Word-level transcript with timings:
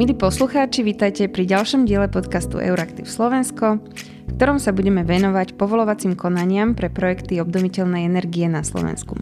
Milí 0.00 0.16
poslucháči, 0.16 0.80
vítajte 0.80 1.28
pri 1.28 1.44
ďalšom 1.44 1.84
diele 1.84 2.08
podcastu 2.08 2.56
Euraktiv 2.56 3.04
Slovensko, 3.04 3.84
v 3.84 4.32
ktorom 4.32 4.56
sa 4.56 4.72
budeme 4.72 5.04
venovať 5.04 5.60
povolovacím 5.60 6.16
konaniam 6.16 6.72
pre 6.72 6.88
projekty 6.88 7.36
obnoviteľnej 7.44 8.08
energie 8.08 8.48
na 8.48 8.64
Slovensku. 8.64 9.20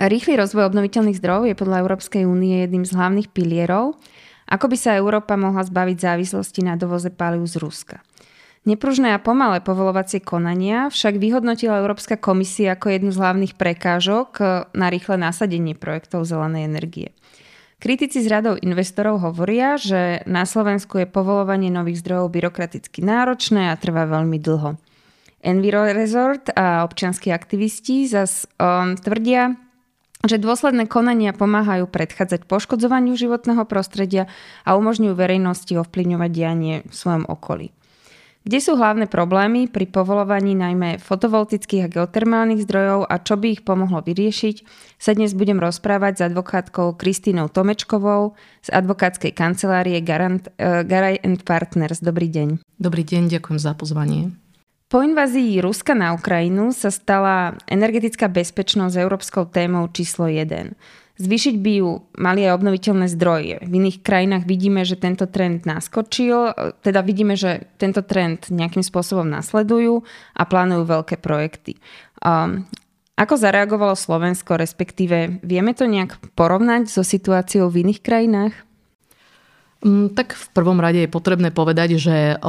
Rýchly 0.00 0.40
rozvoj 0.40 0.72
obnoviteľných 0.72 1.20
zdrojov 1.20 1.52
je 1.52 1.60
podľa 1.60 1.84
Európskej 1.84 2.24
únie 2.24 2.64
jedným 2.64 2.88
z 2.88 2.96
hlavných 2.96 3.28
pilierov, 3.28 4.00
ako 4.48 4.72
by 4.72 4.76
sa 4.80 4.96
Európa 4.96 5.36
mohla 5.36 5.60
zbaviť 5.60 6.00
závislosti 6.00 6.64
na 6.64 6.80
dovoze 6.80 7.12
palív 7.12 7.44
z 7.44 7.60
Ruska. 7.60 8.00
Nepružné 8.64 9.12
a 9.12 9.20
pomalé 9.20 9.60
povolovacie 9.60 10.24
konania 10.24 10.88
však 10.88 11.20
vyhodnotila 11.20 11.84
Európska 11.84 12.16
komisia 12.16 12.72
ako 12.72 12.88
jednu 12.88 13.12
z 13.12 13.20
hlavných 13.20 13.52
prekážok 13.60 14.40
na 14.72 14.88
rýchle 14.88 15.20
nasadenie 15.20 15.76
projektov 15.76 16.24
zelenej 16.24 16.72
energie. 16.72 17.12
Kritici 17.84 18.24
z 18.24 18.32
radov 18.32 18.64
investorov 18.64 19.20
hovoria, 19.20 19.76
že 19.76 20.24
na 20.24 20.48
Slovensku 20.48 21.04
je 21.04 21.04
povolovanie 21.04 21.68
nových 21.68 22.00
zdrojov 22.00 22.32
byrokraticky 22.32 23.04
náročné 23.04 23.68
a 23.68 23.76
trvá 23.76 24.08
veľmi 24.08 24.40
dlho. 24.40 24.80
Enviro 25.44 25.84
Resort 25.92 26.48
a 26.56 26.88
občianskí 26.88 27.28
aktivisti 27.28 28.08
zas 28.08 28.48
um, 28.56 28.96
tvrdia, 28.96 29.60
že 30.24 30.40
dôsledné 30.40 30.88
konania 30.88 31.36
pomáhajú 31.36 31.84
predchádzať 31.84 32.48
poškodzovaniu 32.48 33.20
životného 33.20 33.68
prostredia 33.68 34.32
a 34.64 34.80
umožňujú 34.80 35.12
verejnosti 35.12 35.76
ovplyvňovať 35.76 36.30
dianie 36.32 36.88
v 36.88 36.94
svojom 36.96 37.28
okolí. 37.28 37.68
Kde 38.44 38.60
sú 38.60 38.76
hlavné 38.76 39.08
problémy 39.08 39.72
pri 39.72 39.88
povolovaní 39.88 40.52
najmä 40.52 41.00
fotovoltických 41.00 41.88
a 41.88 41.92
geotermálnych 41.92 42.68
zdrojov 42.68 43.08
a 43.08 43.16
čo 43.16 43.40
by 43.40 43.56
ich 43.56 43.64
pomohlo 43.64 44.04
vyriešiť, 44.04 44.68
sa 45.00 45.16
dnes 45.16 45.32
budem 45.32 45.56
rozprávať 45.56 46.12
s 46.20 46.24
advokátkou 46.28 46.92
Kristínou 47.00 47.48
Tomečkovou 47.48 48.36
z 48.60 48.68
advokátskej 48.68 49.32
kancelárie 49.32 49.96
Garant, 50.04 50.44
uh, 50.60 50.84
Garaj 50.84 51.24
and 51.24 51.40
Partners. 51.40 52.04
Dobrý 52.04 52.28
deň. 52.28 52.60
Dobrý 52.76 53.00
deň, 53.00 53.32
ďakujem 53.32 53.56
za 53.56 53.72
pozvanie. 53.72 54.36
Po 54.92 55.00
invázii 55.00 55.64
Ruska 55.64 55.96
na 55.96 56.12
Ukrajinu 56.12 56.76
sa 56.76 56.92
stala 56.92 57.56
energetická 57.64 58.28
bezpečnosť 58.28 59.00
európskou 59.00 59.48
témou 59.48 59.88
číslo 59.88 60.28
1. 60.28 60.76
Zvýšiť 61.14 61.62
by 61.62 61.72
ju 61.78 61.90
mali 62.18 62.42
aj 62.42 62.58
obnoviteľné 62.58 63.06
zdroje. 63.06 63.62
V 63.62 63.72
iných 63.72 64.02
krajinách 64.02 64.50
vidíme, 64.50 64.82
že 64.82 64.98
tento 64.98 65.30
trend 65.30 65.62
naskočil, 65.62 66.50
teda 66.82 67.06
vidíme, 67.06 67.38
že 67.38 67.70
tento 67.78 68.02
trend 68.02 68.50
nejakým 68.50 68.82
spôsobom 68.82 69.22
nasledujú 69.22 70.02
a 70.34 70.42
plánujú 70.42 70.82
veľké 70.82 71.22
projekty. 71.22 71.78
Um, 72.18 72.66
ako 73.14 73.38
zareagovalo 73.38 73.94
Slovensko, 73.94 74.58
respektíve 74.58 75.38
vieme 75.46 75.70
to 75.70 75.86
nejak 75.86 76.18
porovnať 76.34 76.90
so 76.90 77.06
situáciou 77.06 77.70
v 77.70 77.86
iných 77.86 78.02
krajinách? 78.02 78.54
Mm, 79.84 80.16
tak 80.16 80.32
v 80.32 80.46
prvom 80.56 80.80
rade 80.80 81.04
je 81.04 81.12
potrebné 81.12 81.52
povedať, 81.52 82.00
že 82.00 82.40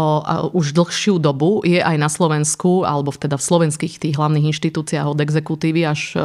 už 0.55 0.71
dlhšiu 0.71 1.19
dobu 1.19 1.59
je 1.67 1.83
aj 1.83 1.99
na 1.99 2.07
Slovensku, 2.07 2.87
alebo 2.87 3.11
teda 3.11 3.35
v 3.35 3.43
slovenských 3.43 3.99
tých 3.99 4.15
hlavných 4.15 4.55
inštitúciách 4.55 5.03
od 5.03 5.19
exekutívy 5.19 5.83
až 5.83 6.15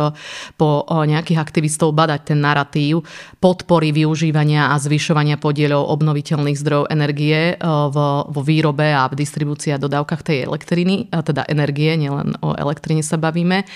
po 0.55 0.87
nejakých 0.87 1.43
aktivistov 1.43 1.99
badať 1.99 2.31
ten 2.31 2.39
narratív 2.39 3.03
podpory 3.43 3.91
využívania 3.91 4.71
a 4.71 4.79
zvyšovania 4.79 5.35
podielov 5.35 5.91
obnoviteľných 5.99 6.61
zdrojov 6.63 6.95
energie 6.95 7.59
vo, 7.91 8.31
výrobe 8.47 8.95
a 8.95 9.11
v 9.11 9.19
distribúcii 9.19 9.75
a 9.75 9.83
dodávkach 9.83 10.23
tej 10.23 10.47
elektriny, 10.47 11.11
teda 11.11 11.43
energie, 11.51 11.91
nielen 11.99 12.39
o 12.39 12.55
elektrine 12.55 13.03
sa 13.03 13.19
bavíme. 13.19 13.67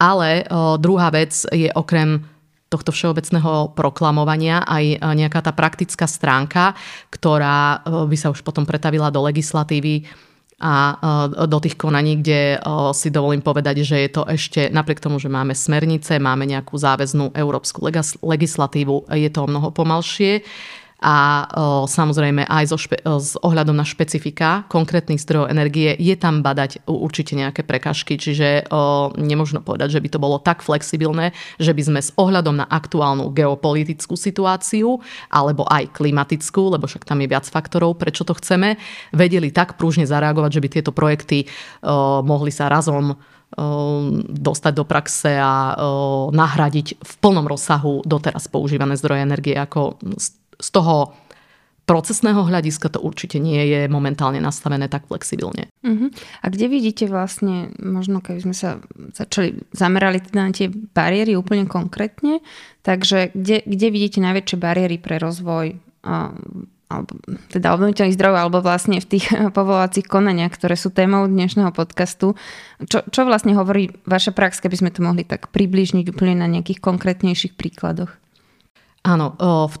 Ale 0.00 0.48
druhá 0.80 1.12
vec 1.12 1.36
je 1.52 1.68
okrem 1.68 2.24
tohto 2.68 2.92
všeobecného 2.92 3.72
proklamovania 3.72 4.62
aj 4.64 4.84
e, 4.84 4.96
nejaká 5.00 5.40
tá 5.40 5.52
praktická 5.56 6.04
stránka, 6.04 6.76
ktorá 7.08 7.80
e, 7.80 8.06
by 8.08 8.16
sa 8.16 8.28
už 8.28 8.44
potom 8.44 8.68
pretavila 8.68 9.08
do 9.08 9.24
legislatívy 9.24 10.04
a 10.60 10.74
e, 10.92 10.94
do 11.48 11.58
tých 11.64 11.80
konaní, 11.80 12.20
kde 12.20 12.60
si 12.92 13.08
dovolím 13.08 13.40
povedať, 13.40 13.82
že 13.82 13.96
je 14.04 14.10
to 14.12 14.22
ešte, 14.28 14.68
napriek 14.68 15.00
tomu, 15.00 15.16
že 15.16 15.32
máme 15.32 15.56
smernice, 15.56 16.20
máme 16.20 16.44
nejakú 16.44 16.76
záväznú 16.76 17.32
európsku 17.32 17.80
legislatívu, 18.20 19.08
je 19.16 19.30
to 19.32 19.40
o 19.44 19.50
mnoho 19.50 19.72
pomalšie 19.72 20.44
a 20.98 21.46
samozrejme 21.86 22.42
aj 22.50 22.64
so 22.74 22.78
špe- 22.78 22.98
s 23.06 23.38
ohľadom 23.38 23.78
na 23.78 23.86
špecifika 23.86 24.66
konkrétnych 24.66 25.22
zdrojov 25.22 25.46
energie 25.46 25.94
je 25.94 26.18
tam 26.18 26.42
badať 26.42 26.90
určite 26.90 27.38
nejaké 27.38 27.62
prekažky, 27.62 28.18
čiže 28.18 28.66
o, 28.66 29.14
nemôžno 29.14 29.62
povedať, 29.62 29.94
že 29.94 30.02
by 30.02 30.08
to 30.10 30.18
bolo 30.18 30.42
tak 30.42 30.58
flexibilné, 30.66 31.30
že 31.62 31.70
by 31.70 31.82
sme 31.86 32.00
s 32.02 32.10
ohľadom 32.18 32.58
na 32.58 32.66
aktuálnu 32.66 33.30
geopolitickú 33.30 34.18
situáciu 34.18 34.98
alebo 35.30 35.62
aj 35.70 35.94
klimatickú, 35.94 36.74
lebo 36.74 36.90
však 36.90 37.06
tam 37.06 37.22
je 37.22 37.30
viac 37.30 37.46
faktorov, 37.46 37.94
prečo 37.94 38.26
to 38.26 38.34
chceme, 38.34 38.74
vedeli 39.14 39.54
tak 39.54 39.78
prúžne 39.78 40.02
zareagovať, 40.02 40.50
že 40.50 40.62
by 40.66 40.68
tieto 40.68 40.90
projekty 40.90 41.46
o, 41.86 42.26
mohli 42.26 42.50
sa 42.50 42.66
razom 42.66 43.14
dostať 44.28 44.72
do 44.76 44.84
praxe 44.84 45.32
a 45.40 45.72
nahradiť 46.28 47.00
v 47.00 47.12
plnom 47.16 47.48
rozsahu 47.48 48.04
doteraz 48.04 48.44
používané 48.52 48.92
zdroje 49.00 49.24
energie 49.24 49.56
ako 49.56 49.96
z 50.58 50.68
toho 50.74 51.14
procesného 51.88 52.44
hľadiska 52.44 52.92
to 52.92 53.00
určite 53.00 53.40
nie 53.40 53.64
je 53.64 53.80
momentálne 53.88 54.44
nastavené 54.44 54.92
tak 54.92 55.08
flexibilne. 55.08 55.72
Uh-huh. 55.80 56.12
A 56.44 56.46
kde 56.52 56.68
vidíte 56.68 57.08
vlastne, 57.08 57.72
možno 57.80 58.20
keby 58.20 58.44
sme 58.44 58.52
sa 58.52 58.76
začali, 59.16 59.56
zamerali 59.72 60.20
teda 60.20 60.40
na 60.44 60.52
tie 60.52 60.68
bariéry 60.68 61.32
úplne 61.32 61.64
konkrétne, 61.64 62.44
takže 62.84 63.32
kde, 63.32 63.64
kde 63.64 63.86
vidíte 63.88 64.20
najväčšie 64.20 64.56
bariéry 64.60 65.00
pre 65.00 65.16
rozvoj 65.16 65.80
uh, 66.04 66.36
alebo 66.88 67.20
teda 67.52 67.76
obnoviteľných 67.76 68.16
zdrojov, 68.16 68.36
alebo 68.36 68.58
vlastne 68.64 68.96
v 69.00 69.08
tých 69.08 69.28
povolovacích 69.56 70.08
konaniach, 70.08 70.56
ktoré 70.56 70.76
sú 70.76 70.88
témou 70.88 71.28
dnešného 71.28 71.72
podcastu. 71.72 72.32
Čo, 72.84 73.04
čo 73.08 73.28
vlastne 73.28 73.52
hovorí 73.56 73.92
vaša 74.08 74.32
prax, 74.32 74.60
keby 74.64 74.76
sme 74.76 74.90
to 74.92 75.04
mohli 75.04 75.24
tak 75.24 75.52
približniť 75.52 76.04
úplne 76.08 76.40
na 76.40 76.48
nejakých 76.48 76.80
konkrétnejších 76.80 77.60
príkladoch? 77.60 78.08
Áno, 79.04 79.36
v 79.68 79.76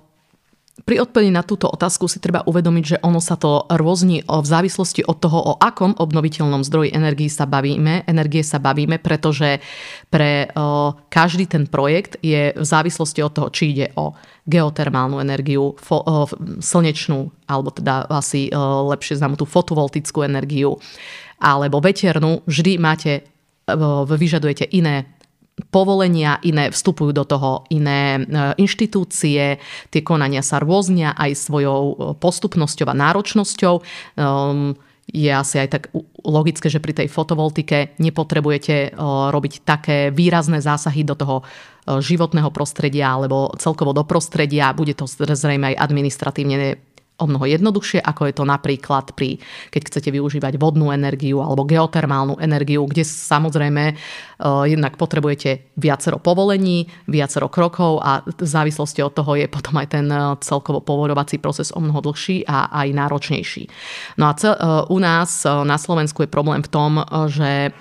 pri 0.86 1.02
odpovedi 1.02 1.34
na 1.34 1.42
túto 1.42 1.66
otázku 1.66 2.06
si 2.06 2.22
treba 2.22 2.46
uvedomiť, 2.46 2.84
že 2.84 3.00
ono 3.02 3.18
sa 3.18 3.34
to 3.34 3.66
rôzni 3.68 4.22
v 4.22 4.46
závislosti 4.46 5.04
od 5.04 5.18
toho, 5.20 5.38
o 5.42 5.52
akom 5.58 5.92
obnoviteľnom 5.98 6.62
zdroji 6.64 6.94
energii 6.94 7.26
sa 7.26 7.44
bavíme, 7.44 8.06
energie 8.06 8.46
sa 8.46 8.62
bavíme, 8.62 9.02
pretože 9.02 9.60
pre 10.08 10.48
každý 11.12 11.44
ten 11.50 11.68
projekt 11.68 12.16
je 12.22 12.56
v 12.56 12.64
závislosti 12.64 13.20
od 13.20 13.32
toho, 13.34 13.48
či 13.50 13.74
ide 13.74 13.86
o 13.98 14.14
geotermálnu 14.48 15.20
energiu, 15.20 15.76
fo, 15.76 16.00
slnečnú, 16.62 17.28
alebo 17.50 17.68
teda 17.74 18.08
asi 18.08 18.48
lepšie 18.54 19.20
známu 19.20 19.36
tú 19.36 19.44
fotovoltickú 19.44 20.24
energiu, 20.24 20.80
alebo 21.42 21.82
veternú, 21.82 22.40
vždy 22.48 22.72
máte, 22.80 23.28
vyžadujete 24.08 24.64
iné 24.72 25.17
povolenia, 25.70 26.38
iné 26.46 26.70
vstupujú 26.70 27.10
do 27.10 27.24
toho 27.26 27.66
iné 27.74 28.18
e, 28.18 28.20
inštitúcie, 28.62 29.58
tie 29.90 30.02
konania 30.06 30.42
sa 30.42 30.62
rôznia 30.62 31.14
aj 31.18 31.34
svojou 31.34 31.82
e, 31.82 31.94
postupnosťou 32.18 32.86
a 32.88 32.94
náročnosťou. 32.94 33.74
Um, 34.18 34.78
je 35.08 35.32
asi 35.32 35.56
aj 35.64 35.68
tak 35.72 35.82
logické, 36.20 36.68
že 36.68 36.84
pri 36.84 36.92
tej 36.92 37.08
fotovoltike 37.08 37.98
nepotrebujete 37.98 38.76
e, 38.76 38.90
robiť 39.32 39.66
také 39.66 39.98
výrazné 40.14 40.62
zásahy 40.62 41.02
do 41.02 41.18
toho 41.18 41.42
životného 41.88 42.52
prostredia 42.52 43.16
alebo 43.16 43.48
celkovo 43.56 43.96
do 43.96 44.04
prostredia. 44.04 44.76
Bude 44.76 44.92
to 44.92 45.08
zrejme 45.08 45.72
aj 45.72 45.88
administratívne 45.88 46.76
o 47.18 47.24
mnoho 47.26 47.50
jednoduchšie, 47.50 47.98
ako 47.98 48.30
je 48.30 48.34
to 48.34 48.44
napríklad 48.46 49.12
pri, 49.12 49.42
keď 49.74 49.82
chcete 49.90 50.08
využívať 50.14 50.54
vodnú 50.54 50.94
energiu 50.94 51.42
alebo 51.42 51.66
geotermálnu 51.66 52.38
energiu, 52.38 52.86
kde 52.86 53.02
samozrejme 53.02 53.84
uh, 53.92 54.64
jednak 54.64 54.94
potrebujete 54.94 55.74
viacero 55.74 56.22
povolení, 56.22 56.86
viacero 57.10 57.50
krokov 57.50 57.98
a 58.00 58.22
v 58.22 58.46
závislosti 58.46 59.02
od 59.02 59.12
toho 59.18 59.34
je 59.34 59.50
potom 59.50 59.74
aj 59.82 59.98
ten 59.98 60.06
uh, 60.06 60.38
celkovo 60.38 60.78
povolovací 60.78 61.42
proces 61.42 61.74
o 61.74 61.82
mnoho 61.82 61.98
dlhší 62.06 62.46
a 62.46 62.70
aj 62.70 62.88
náročnejší. 62.94 63.64
No 64.22 64.30
a 64.30 64.32
cel, 64.38 64.54
uh, 64.54 64.86
u 64.86 64.98
nás 65.02 65.42
na 65.44 65.74
Slovensku 65.74 66.22
je 66.22 66.30
problém 66.30 66.62
v 66.62 66.70
tom, 66.70 67.02
že 67.26 67.74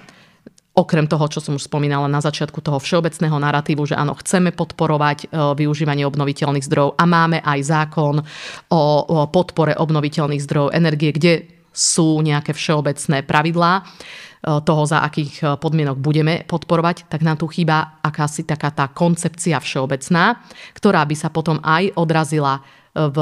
Okrem 0.77 1.09
toho, 1.09 1.25
čo 1.25 1.41
som 1.41 1.57
už 1.57 1.65
spomínala 1.65 2.06
na 2.06 2.21
začiatku 2.21 2.62
toho 2.62 2.77
všeobecného 2.77 3.33
narratívu, 3.41 3.81
že 3.89 3.97
áno, 3.97 4.13
chceme 4.13 4.53
podporovať 4.53 5.25
e, 5.25 5.27
využívanie 5.57 6.06
obnoviteľných 6.06 6.62
zdrojov 6.69 7.01
a 7.01 7.03
máme 7.09 7.41
aj 7.41 7.59
zákon 7.65 8.21
o 8.69 8.81
podpore 9.33 9.74
obnoviteľných 9.74 10.45
zdrojov 10.45 10.77
energie, 10.77 11.09
kde 11.09 11.33
sú 11.74 12.21
nejaké 12.21 12.53
všeobecné 12.53 13.25
pravidlá 13.25 13.74
e, 13.74 13.81
toho, 14.62 14.83
za 14.85 15.01
akých 15.01 15.33
e, 15.41 15.45
podmienok 15.57 15.97
budeme 15.97 16.45
podporovať, 16.45 17.09
tak 17.09 17.25
nám 17.25 17.41
tu 17.41 17.50
chýba 17.50 17.97
akási 18.06 18.45
taká 18.45 18.69
tá 18.69 18.85
koncepcia 18.94 19.57
všeobecná, 19.57 20.45
ktorá 20.77 21.01
by 21.09 21.15
sa 21.18 21.33
potom 21.33 21.57
aj 21.65 21.89
odrazila 21.97 22.62
v 22.94 23.18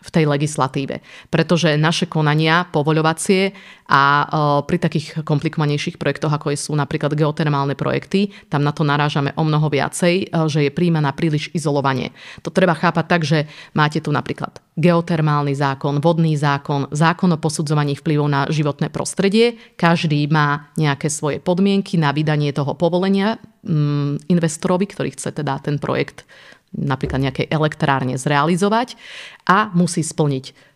v 0.00 0.08
tej 0.10 0.24
legislatíve. 0.26 1.00
Pretože 1.28 1.78
naše 1.78 2.10
konania 2.10 2.66
povoľovacie 2.68 3.54
a 3.88 4.02
e, 4.02 4.26
pri 4.64 4.78
takých 4.80 5.06
komplikovanejších 5.22 6.00
projektoch, 6.00 6.32
ako 6.32 6.56
sú 6.56 6.72
napríklad 6.72 7.12
geotermálne 7.12 7.76
projekty, 7.76 8.32
tam 8.48 8.64
na 8.64 8.72
to 8.72 8.82
narážame 8.84 9.36
o 9.36 9.44
mnoho 9.44 9.68
viacej, 9.68 10.14
e, 10.24 10.26
že 10.48 10.64
je 10.64 10.72
príjmaná 10.72 11.12
príliš 11.12 11.52
izolovanie. 11.52 12.12
To 12.44 12.48
treba 12.48 12.72
chápať 12.72 13.04
tak, 13.04 13.22
že 13.22 13.44
máte 13.76 14.00
tu 14.00 14.08
napríklad 14.08 14.60
geotermálny 14.74 15.54
zákon, 15.54 16.02
vodný 16.02 16.34
zákon, 16.34 16.90
zákon 16.90 17.30
o 17.30 17.38
posudzovaní 17.38 17.94
vplyvov 17.94 18.26
na 18.26 18.42
životné 18.50 18.90
prostredie. 18.90 19.54
Každý 19.78 20.26
má 20.26 20.72
nejaké 20.74 21.06
svoje 21.06 21.38
podmienky 21.38 21.94
na 21.94 22.10
vydanie 22.10 22.50
toho 22.50 22.74
povolenia 22.74 23.38
mm, 23.62 24.26
investorovi, 24.26 24.90
ktorý 24.90 25.14
chce 25.14 25.30
teda 25.30 25.62
ten 25.62 25.78
projekt 25.78 26.26
napríklad 26.74 27.22
nejakej 27.22 27.46
elektrárne 27.48 28.18
zrealizovať 28.18 28.98
a 29.46 29.70
musí 29.72 30.02
splniť 30.02 30.74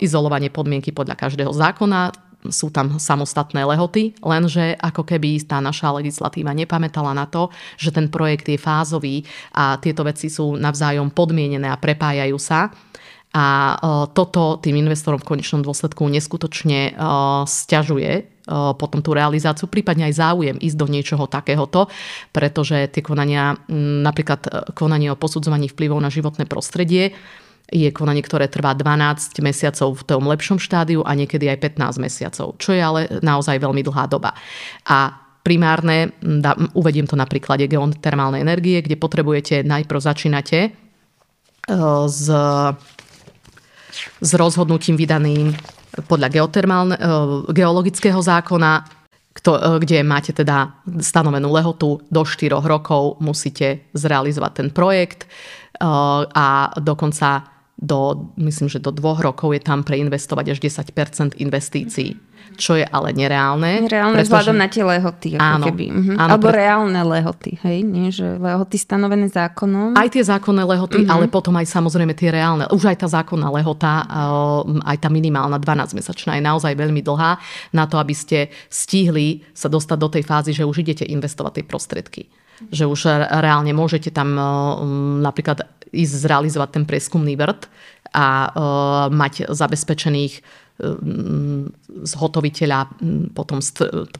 izolovanie 0.00 0.48
podmienky 0.48 0.92
podľa 0.92 1.20
každého 1.20 1.52
zákona, 1.52 2.12
sú 2.44 2.68
tam 2.68 3.00
samostatné 3.00 3.64
lehoty, 3.64 4.12
lenže 4.20 4.76
ako 4.76 5.04
keby 5.04 5.40
tá 5.48 5.64
naša 5.64 5.96
legislatíva 5.96 6.52
nepamätala 6.52 7.16
na 7.16 7.24
to, 7.24 7.48
že 7.80 7.88
ten 7.88 8.12
projekt 8.12 8.48
je 8.48 8.60
fázový 8.60 9.24
a 9.56 9.80
tieto 9.80 10.04
veci 10.04 10.28
sú 10.28 10.56
navzájom 10.60 11.08
podmienené 11.12 11.72
a 11.72 11.80
prepájajú 11.80 12.36
sa. 12.36 12.68
A 13.32 13.76
toto 14.12 14.60
tým 14.60 14.78
investorom 14.78 15.18
v 15.18 15.28
konečnom 15.36 15.64
dôsledku 15.64 16.04
neskutočne 16.06 16.94
stiažuje 17.48 18.33
potom 18.76 19.00
tú 19.00 19.16
realizáciu, 19.16 19.64
prípadne 19.72 20.04
aj 20.12 20.20
záujem 20.20 20.56
ísť 20.60 20.76
do 20.76 20.86
niečoho 20.88 21.24
takéhoto, 21.24 21.88
pretože 22.28 22.76
tie 22.92 23.00
konania, 23.00 23.56
napríklad 24.04 24.40
e, 24.44 24.50
konanie 24.76 25.08
o 25.08 25.16
posudzovaní 25.16 25.72
vplyvov 25.72 25.96
na 25.96 26.12
životné 26.12 26.44
prostredie, 26.44 27.16
je 27.72 27.88
konanie, 27.96 28.20
ktoré 28.20 28.52
trvá 28.52 28.76
12 28.76 29.40
mesiacov 29.40 29.96
v 29.96 30.02
tom 30.04 30.28
lepšom 30.28 30.60
štádiu 30.60 31.00
a 31.00 31.16
niekedy 31.16 31.48
aj 31.48 31.80
15 31.80 31.96
mesiacov, 31.96 32.60
čo 32.60 32.76
je 32.76 32.82
ale 32.84 33.00
naozaj 33.24 33.56
veľmi 33.56 33.80
dlhá 33.80 34.04
doba. 34.12 34.36
A 34.84 35.16
primárne, 35.40 36.12
da, 36.20 36.52
uvediem 36.76 37.08
to 37.08 37.16
na 37.16 37.24
príklade 37.24 37.64
geotermálnej 37.64 38.44
energie, 38.44 38.84
kde 38.84 39.00
potrebujete, 39.00 39.64
najprv 39.64 40.00
začínate 40.04 40.58
e, 40.68 40.70
s, 42.04 42.28
s 44.20 44.30
rozhodnutím 44.36 45.00
vydaným 45.00 45.56
podľa 46.02 46.28
e, 46.90 46.96
geologického 47.54 48.18
zákona, 48.18 48.72
e, 48.82 48.84
kde 49.78 50.02
máte 50.02 50.34
teda 50.34 50.82
stanovenú 50.98 51.54
lehotu 51.54 52.02
do 52.10 52.22
4 52.26 52.58
rokov, 52.58 53.22
musíte 53.22 53.86
zrealizovať 53.94 54.52
ten 54.52 54.68
projekt 54.74 55.24
e, 55.24 55.26
a 56.34 56.74
dokonca 56.82 57.46
do, 57.74 58.30
myslím, 58.38 58.70
že 58.70 58.78
do 58.78 58.94
dvoch 58.94 59.18
rokov 59.18 59.50
je 59.50 59.62
tam 59.62 59.82
preinvestovať 59.82 60.54
až 60.54 60.58
10% 60.62 61.42
investícií 61.42 62.14
čo 62.54 62.78
je 62.78 62.86
ale 62.86 63.10
nereálne. 63.12 63.84
Nereálne 63.84 64.22
pretože... 64.22 64.30
vzhľadom 64.30 64.56
na 64.56 64.68
tie 64.70 64.84
lehoty. 64.86 65.28
Ako 65.36 65.42
áno, 65.42 65.64
keby. 65.68 65.84
Mhm. 65.90 66.12
áno. 66.16 66.30
Alebo 66.34 66.46
pre... 66.48 66.56
reálne 66.62 67.00
lehoty, 67.04 67.52
hej? 67.60 67.78
Nie, 67.82 68.08
že 68.14 68.38
lehoty 68.38 68.76
stanovené 68.78 69.26
zákonom. 69.28 69.98
Aj 69.98 70.08
tie 70.08 70.22
zákonné 70.24 70.62
lehoty, 70.64 71.04
mm-hmm. 71.04 71.14
ale 71.14 71.24
potom 71.28 71.54
aj 71.58 71.66
samozrejme 71.68 72.14
tie 72.14 72.30
reálne. 72.32 72.64
Už 72.70 72.88
aj 72.88 73.04
tá 73.04 73.08
zákonná 73.10 73.50
lehota, 73.52 74.06
eh, 74.06 74.88
aj 74.94 74.96
tá 75.02 75.08
minimálna 75.12 75.60
12-mesačná 75.60 76.38
je 76.38 76.42
naozaj 76.42 76.72
veľmi 76.74 77.02
dlhá 77.04 77.38
na 77.76 77.84
to, 77.84 78.00
aby 78.00 78.14
ste 78.16 78.48
stihli 78.70 79.44
sa 79.52 79.68
dostať 79.68 79.98
do 79.98 80.08
tej 80.08 80.22
fázy, 80.24 80.50
že 80.56 80.64
už 80.64 80.80
idete 80.80 81.04
investovať 81.04 81.60
tie 81.60 81.64
prostriedky. 81.66 82.22
Že 82.70 82.84
už 82.86 83.00
reálne 83.42 83.74
môžete 83.74 84.14
tam 84.14 84.38
eh, 84.38 84.44
napríklad 85.20 85.66
ísť 85.94 86.26
zrealizovať 86.26 86.68
ten 86.74 86.84
prieskumný 86.84 87.38
vrt 87.38 87.70
a 88.14 88.26
uh, 88.26 88.50
mať 89.10 89.50
zabezpečených 89.50 90.63
zhotoviteľa 92.02 92.98
potom 93.30 93.62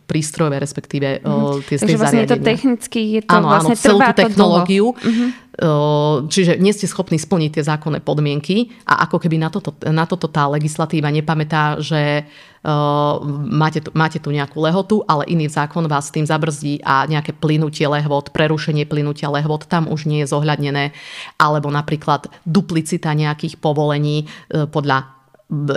prístrojové, 0.07 0.63
respektíve 0.63 1.19
mm-hmm. 1.19 1.67
tie 1.67 1.77
Takže 1.83 1.99
vlastne 1.99 2.31
to 2.31 2.39
technicky 2.39 3.01
je 3.19 3.21
to 3.27 3.35
áno, 3.35 3.51
vlastne 3.51 3.75
áno, 3.75 3.83
celú 3.83 3.99
tú 3.99 4.15
technológiu. 4.15 4.87
Mm-hmm. 4.95 5.31
Čiže 6.31 6.59
nie 6.63 6.71
ste 6.71 6.87
schopní 6.87 7.19
splniť 7.19 7.59
tie 7.59 7.65
zákonné 7.67 8.03
podmienky 8.07 8.71
a 8.87 9.07
ako 9.07 9.19
keby 9.23 9.39
na 9.39 9.51
toto, 9.51 9.75
na 9.83 10.07
toto 10.07 10.31
tá 10.31 10.47
legislatíva 10.47 11.11
nepamätá, 11.11 11.79
že 11.83 12.23
uh, 12.27 13.23
máte, 13.51 13.83
tu, 13.83 13.91
máte 13.95 14.19
tu 14.23 14.31
nejakú 14.35 14.59
lehotu, 14.63 15.03
ale 15.07 15.27
iný 15.31 15.51
zákon 15.51 15.87
vás 15.91 16.11
tým 16.11 16.27
zabrzdí 16.27 16.83
a 16.87 17.07
nejaké 17.07 17.35
plynutie 17.35 17.87
lehvot, 17.87 18.31
prerušenie 18.35 18.87
plynutia 18.87 19.31
lehvot 19.31 19.67
tam 19.67 19.91
už 19.91 20.07
nie 20.07 20.23
je 20.23 20.31
zohľadnené. 20.31 20.95
Alebo 21.39 21.71
napríklad 21.71 22.31
duplicita 22.47 23.15
nejakých 23.15 23.59
povolení 23.59 24.27
uh, 24.27 24.67
podľa 24.67 25.15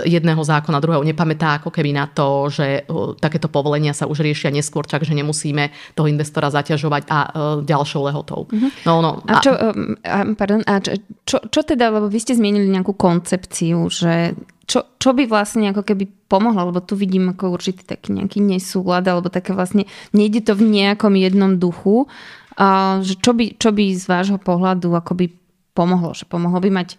jedného 0.04 0.40
zákona, 0.40 0.80
druhého 0.80 1.04
nepamätá 1.04 1.60
ako 1.60 1.68
keby 1.68 1.92
na 1.92 2.08
to, 2.08 2.48
že 2.48 2.88
takéto 3.20 3.52
povolenia 3.52 3.92
sa 3.92 4.08
už 4.08 4.24
riešia 4.24 4.48
neskôr, 4.48 4.88
takže 4.88 5.12
nemusíme 5.12 5.68
toho 5.92 6.08
investora 6.08 6.48
zaťažovať 6.48 7.02
a 7.12 7.18
ďalšou 7.62 8.00
lehotou. 8.08 8.48
Uh-huh. 8.48 8.70
No, 8.88 9.04
no, 9.04 9.20
a, 9.28 9.44
čo, 9.44 9.52
a, 9.52 10.24
pardon, 10.32 10.64
a 10.64 10.80
čo, 10.80 10.96
čo, 11.28 11.36
čo 11.52 11.60
teda, 11.68 11.92
lebo 11.92 12.08
vy 12.08 12.16
ste 12.16 12.32
zmienili 12.32 12.64
nejakú 12.64 12.96
koncepciu, 12.96 13.92
že 13.92 14.32
čo, 14.64 14.88
čo 14.96 15.12
by 15.12 15.28
vlastne 15.28 15.68
ako 15.68 15.84
keby 15.84 16.08
pomohlo, 16.32 16.72
lebo 16.72 16.80
tu 16.80 16.96
vidím 16.96 17.32
ako 17.36 17.60
určitý 17.60 17.84
taký 17.84 18.16
nejaký 18.16 18.40
nesúlad, 18.40 19.04
alebo 19.04 19.28
také 19.28 19.52
vlastne 19.52 19.84
nejde 20.16 20.48
to 20.48 20.56
v 20.56 20.64
nejakom 20.64 21.12
jednom 21.12 21.60
duchu, 21.60 22.08
a, 22.56 22.98
že 23.04 23.20
čo 23.20 23.36
by, 23.36 23.60
čo 23.60 23.76
by 23.76 23.84
z 23.92 24.04
vášho 24.08 24.40
pohľadu 24.40 24.96
akoby 24.96 25.36
pomohlo, 25.76 26.16
že 26.16 26.24
pomohlo 26.24 26.56
by 26.58 26.72
mať 26.72 26.96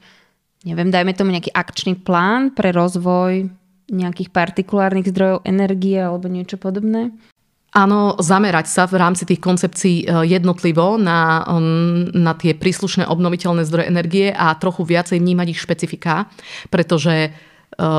neviem, 0.63 0.89
dajme 0.91 1.15
tomu 1.15 1.31
nejaký 1.31 1.51
akčný 1.53 1.99
plán 1.99 2.51
pre 2.51 2.75
rozvoj 2.75 3.47
nejakých 3.89 4.29
partikulárnych 4.29 5.09
zdrojov 5.09 5.45
energie 5.45 5.97
alebo 5.97 6.29
niečo 6.29 6.61
podobné? 6.61 7.09
Áno, 7.69 8.17
zamerať 8.17 8.65
sa 8.65 8.89
v 8.89 8.97
rámci 8.97 9.29
tých 9.29 9.37
koncepcií 9.37 10.01
e, 10.01 10.05
jednotlivo 10.25 10.97
na, 10.97 11.45
um, 11.45 12.09
na 12.17 12.33
tie 12.33 12.57
príslušné 12.57 13.05
obnoviteľné 13.05 13.61
zdroje 13.61 13.85
energie 13.85 14.27
a 14.33 14.57
trochu 14.57 14.81
viacej 14.89 15.21
vnímať 15.21 15.47
ich 15.53 15.61
špecifika, 15.61 16.25
pretože 16.73 17.29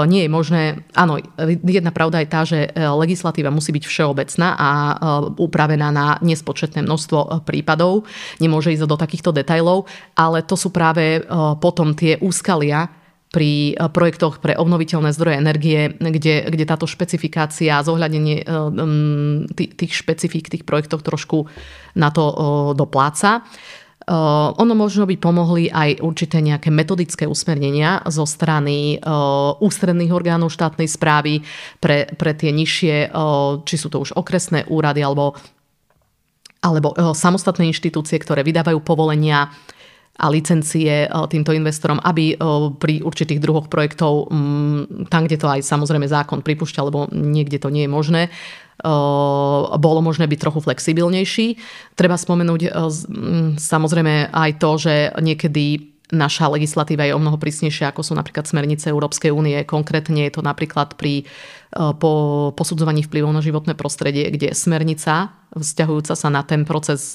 nie 0.04 0.28
je 0.28 0.30
možné, 0.30 0.62
áno, 0.92 1.16
jedna 1.64 1.88
pravda 1.88 2.20
je 2.20 2.28
tá, 2.28 2.40
že 2.44 2.68
eh, 2.68 2.70
legislatíva 2.84 3.48
musí 3.48 3.72
byť 3.72 3.84
všeobecná 3.88 4.48
a 4.56 4.70
eh, 4.70 4.96
upravená 5.40 5.88
na 5.88 6.20
nespočetné 6.20 6.84
množstvo 6.84 7.44
prípadov, 7.48 8.04
nemôže 8.38 8.76
ísť 8.76 8.84
do 8.84 9.00
takýchto 9.00 9.32
detajlov, 9.32 9.88
ale 10.16 10.44
to 10.44 10.54
sú 10.54 10.68
práve 10.68 11.24
potom 11.60 11.96
tie 11.96 12.20
úskalia, 12.20 12.92
pri 13.30 13.78
projektoch 13.94 14.42
pre 14.42 14.58
obnoviteľné 14.58 15.14
zdroje 15.14 15.38
energie, 15.38 15.94
kde, 15.94 16.50
kde 16.50 16.64
táto 16.66 16.90
špecifikácia 16.90 17.78
a 17.78 17.86
zohľadenie 17.86 18.42
tých 19.54 19.92
špecifík 19.94 20.50
tých 20.50 20.66
projektoch 20.66 21.06
trošku 21.06 21.46
na 21.94 22.10
to 22.10 22.26
dopláca. 22.74 23.46
Ono 24.10 24.74
možno 24.74 25.06
by 25.06 25.14
pomohli 25.22 25.70
aj 25.70 26.02
určité 26.02 26.42
nejaké 26.42 26.74
metodické 26.74 27.30
usmernenia 27.30 28.02
zo 28.10 28.26
strany 28.26 28.98
ústredných 29.62 30.10
orgánov 30.10 30.50
štátnej 30.50 30.90
správy 30.90 31.46
pre, 31.78 32.10
pre 32.18 32.34
tie 32.34 32.50
nižšie, 32.50 33.14
či 33.62 33.74
sú 33.78 33.86
to 33.86 34.02
už 34.02 34.18
okresné 34.18 34.66
úrady 34.66 35.06
alebo, 35.06 35.38
alebo 36.58 36.90
samostatné 37.14 37.70
inštitúcie, 37.70 38.18
ktoré 38.18 38.42
vydávajú 38.42 38.82
povolenia 38.82 39.46
a 40.20 40.26
licencie 40.28 41.08
týmto 41.32 41.54
investorom, 41.54 41.96
aby 42.04 42.36
pri 42.76 43.00
určitých 43.00 43.40
druhoch 43.40 43.72
projektov, 43.72 44.28
mm, 44.28 45.08
tam, 45.08 45.24
kde 45.24 45.40
to 45.40 45.48
aj 45.48 45.64
samozrejme 45.64 46.04
zákon 46.04 46.44
pripúšťa, 46.44 46.84
lebo 46.84 47.08
niekde 47.08 47.56
to 47.56 47.72
nie 47.72 47.88
je 47.88 47.94
možné, 47.94 48.22
bolo 49.76 50.00
možné 50.00 50.24
byť 50.24 50.38
trochu 50.40 50.60
flexibilnejší. 50.64 51.46
Treba 51.96 52.16
spomenúť 52.16 52.72
samozrejme 53.60 54.32
aj 54.32 54.50
to, 54.56 54.70
že 54.80 54.94
niekedy 55.20 55.92
naša 56.10 56.50
legislatíva 56.50 57.06
je 57.06 57.14
o 57.14 57.22
mnoho 57.22 57.38
prísnejšia, 57.38 57.94
ako 57.94 58.02
sú 58.02 58.12
napríklad 58.18 58.42
smernice 58.42 58.90
Európskej 58.90 59.30
únie. 59.30 59.62
Konkrétne 59.62 60.26
je 60.26 60.34
to 60.34 60.42
napríklad 60.42 60.98
pri 60.98 61.22
po 61.70 62.12
posudzovaní 62.58 63.06
vplyvov 63.06 63.30
na 63.30 63.38
životné 63.38 63.78
prostredie, 63.78 64.26
kde 64.34 64.50
smernica 64.58 65.38
vzťahujúca 65.50 66.14
sa 66.14 66.28
na 66.30 66.42
ten 66.42 66.62
proces 66.66 67.14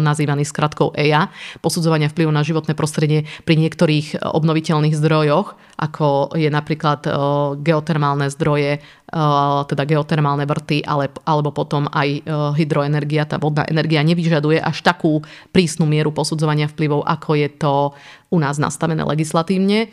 nazývaný 0.00 0.44
skratkou 0.44 0.92
EIA, 0.96 1.28
posudzovania 1.64 2.08
vplyvu 2.12 2.32
na 2.32 2.44
životné 2.44 2.72
prostredie 2.76 3.28
pri 3.44 3.56
niektorých 3.60 4.20
obnoviteľných 4.20 4.96
zdrojoch, 4.96 5.56
ako 5.80 6.36
je 6.36 6.48
napríklad 6.48 7.04
geotermálne 7.60 8.28
zdroje, 8.32 8.84
teda 9.68 9.82
geotermálne 9.84 10.44
vrty, 10.48 10.84
ale, 10.84 11.12
alebo 11.24 11.52
potom 11.52 11.88
aj 11.88 12.24
hydroenergia, 12.56 13.28
tá 13.28 13.36
vodná 13.36 13.68
energia 13.68 14.00
nevyžaduje 14.00 14.60
až 14.60 14.80
takú 14.80 15.24
prísnu 15.52 15.84
mieru 15.84 16.12
posudzovania 16.12 16.68
vplyvov, 16.72 17.04
ako 17.04 17.36
je 17.36 17.48
to 17.52 17.92
u 18.32 18.36
nás 18.40 18.56
nastavené 18.56 19.04
legislatívne 19.04 19.88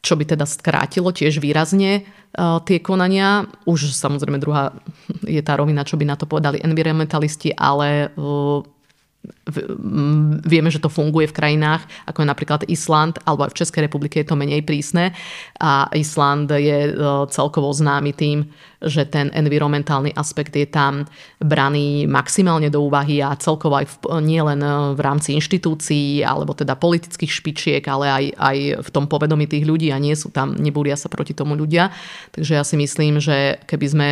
čo 0.00 0.16
by 0.16 0.24
teda 0.24 0.48
skrátilo 0.48 1.12
tiež 1.12 1.38
výrazne 1.38 2.08
tie 2.38 2.78
konania. 2.80 3.44
Už 3.68 3.92
samozrejme 3.92 4.40
druhá 4.40 4.72
je 5.26 5.42
tá 5.44 5.60
rovina, 5.60 5.84
čo 5.84 6.00
by 6.00 6.04
na 6.08 6.16
to 6.16 6.24
povedali 6.24 6.62
environmentalisti, 6.62 7.52
ale 7.52 8.14
vieme, 10.46 10.72
že 10.72 10.80
to 10.80 10.88
funguje 10.88 11.28
v 11.28 11.36
krajinách, 11.36 11.84
ako 12.08 12.24
je 12.24 12.30
napríklad 12.32 12.60
Island, 12.72 13.20
alebo 13.28 13.44
aj 13.44 13.52
v 13.52 13.58
Českej 13.60 13.82
republike 13.84 14.16
je 14.22 14.28
to 14.28 14.38
menej 14.38 14.64
prísne. 14.64 15.12
A 15.60 15.92
Island 15.92 16.48
je 16.48 16.94
celkovo 17.28 17.68
známy 17.68 18.16
tým, 18.16 18.48
že 18.80 19.04
ten 19.04 19.28
environmentálny 19.36 20.16
aspekt 20.16 20.56
je 20.56 20.64
tam 20.64 21.04
braný 21.36 22.08
maximálne 22.08 22.72
do 22.72 22.80
úvahy 22.80 23.20
a 23.20 23.36
celkovo 23.36 23.76
aj 23.76 23.86
v, 23.92 23.96
nie 24.24 24.40
len 24.40 24.64
v 24.96 25.00
rámci 25.04 25.36
inštitúcií 25.36 26.24
alebo 26.24 26.56
teda 26.56 26.80
politických 26.80 27.28
špičiek, 27.28 27.84
ale 27.84 28.06
aj, 28.08 28.24
aj 28.40 28.56
v 28.80 28.88
tom 28.88 29.04
povedomí 29.04 29.44
tých 29.44 29.68
ľudí 29.68 29.92
a 29.92 30.00
nie 30.00 30.16
sú 30.16 30.32
tam, 30.32 30.56
nebúria 30.56 30.96
sa 30.96 31.12
proti 31.12 31.36
tomu 31.36 31.52
ľudia. 31.60 31.92
Takže 32.32 32.56
ja 32.56 32.64
si 32.64 32.80
myslím, 32.80 33.20
že 33.20 33.60
keby 33.68 33.86
sme 33.86 34.08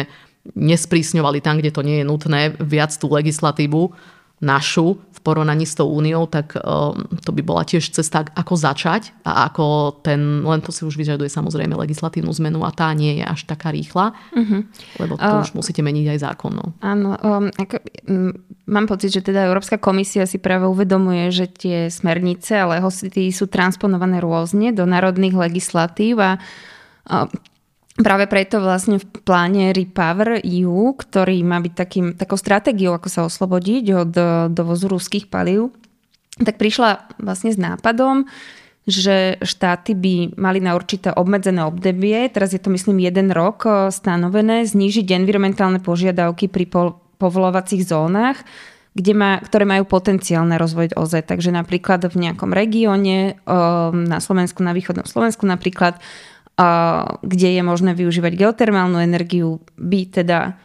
nesprísňovali 0.52 1.40
tam, 1.40 1.60
kde 1.60 1.72
to 1.72 1.80
nie 1.80 2.00
je 2.00 2.08
nutné, 2.08 2.56
viac 2.60 2.92
tú 2.96 3.08
legislatívu 3.08 3.92
našu 4.38 4.98
v 5.18 5.20
porovnaní 5.26 5.66
s 5.66 5.74
tou 5.74 5.90
úniou, 5.90 6.30
tak 6.30 6.54
um, 6.54 6.94
to 7.26 7.34
by 7.34 7.42
bola 7.42 7.66
tiež 7.66 7.90
cesta, 7.90 8.22
ako 8.22 8.54
začať 8.54 9.10
a 9.26 9.50
ako 9.50 9.98
ten, 10.06 10.46
len 10.46 10.62
to 10.62 10.70
si 10.70 10.86
už 10.86 10.94
vyžaduje 10.94 11.26
samozrejme 11.26 11.74
legislatívnu 11.74 12.30
zmenu 12.38 12.62
a 12.62 12.70
tá 12.70 12.94
nie 12.94 13.18
je 13.18 13.24
až 13.26 13.42
taká 13.50 13.74
rýchla, 13.74 14.14
uh-huh. 14.14 14.62
lebo 15.02 15.18
to 15.18 15.26
uh, 15.26 15.42
už 15.42 15.58
musíte 15.58 15.82
meniť 15.82 16.14
aj 16.14 16.18
zákon. 16.22 16.54
No. 16.54 16.70
Áno, 16.78 17.18
um, 17.18 17.50
ako, 17.50 17.82
um, 18.06 18.30
mám 18.70 18.86
pocit, 18.86 19.10
že 19.10 19.26
teda 19.26 19.50
Európska 19.50 19.74
komisia 19.74 20.22
si 20.22 20.38
práve 20.38 20.70
uvedomuje, 20.70 21.34
že 21.34 21.50
tie 21.50 21.78
smernice 21.90 22.54
a 22.54 22.78
lehosity 22.78 23.34
sú 23.34 23.50
transponované 23.50 24.22
rôzne 24.22 24.70
do 24.70 24.86
národných 24.86 25.34
legislatív 25.34 26.22
a 26.22 26.38
uh, 26.38 27.26
Práve 27.98 28.30
preto 28.30 28.62
vlastne 28.62 29.02
v 29.02 29.06
pláne 29.26 29.74
Repower 29.74 30.38
EU, 30.46 30.94
ktorý 30.94 31.42
má 31.42 31.58
byť 31.58 31.74
takým, 31.74 32.06
takou 32.14 32.38
stratégiou, 32.38 32.94
ako 32.94 33.08
sa 33.10 33.26
oslobodiť 33.26 33.84
od 33.90 34.12
e, 34.14 34.22
dovozu 34.54 34.86
ruských 34.86 35.26
palív, 35.26 35.74
tak 36.38 36.62
prišla 36.62 37.18
vlastne 37.18 37.50
s 37.50 37.58
nápadom, 37.58 38.30
že 38.86 39.42
štáty 39.42 39.98
by 39.98 40.38
mali 40.38 40.62
na 40.62 40.78
určité 40.78 41.10
obmedzené 41.10 41.66
obdobie, 41.66 42.30
teraz 42.30 42.54
je 42.54 42.62
to 42.62 42.70
myslím 42.70 43.02
jeden 43.02 43.34
rok 43.34 43.66
e, 43.66 43.90
stanovené, 43.90 44.62
znížiť 44.62 45.18
environmentálne 45.18 45.82
požiadavky 45.82 46.46
pri 46.46 46.70
povolovacích 47.18 47.82
zónach, 47.82 48.46
kde 48.94 49.12
má, 49.14 49.42
ktoré 49.42 49.66
majú 49.66 49.90
potenciál 49.90 50.46
na 50.46 50.54
rozvoj 50.54 50.94
OZ. 50.94 51.22
Takže 51.26 51.50
napríklad 51.50 52.06
v 52.06 52.30
nejakom 52.30 52.54
regióne 52.54 53.34
e, 53.34 53.52
na 53.90 54.18
Slovensku, 54.22 54.62
na 54.62 54.70
východnom 54.70 55.04
Slovensku 55.04 55.50
napríklad 55.50 55.98
kde 57.22 57.48
je 57.54 57.62
možné 57.62 57.94
využívať 57.94 58.34
geotermálnu 58.34 58.98
energiu, 58.98 59.62
by 59.78 60.00
teda 60.10 60.58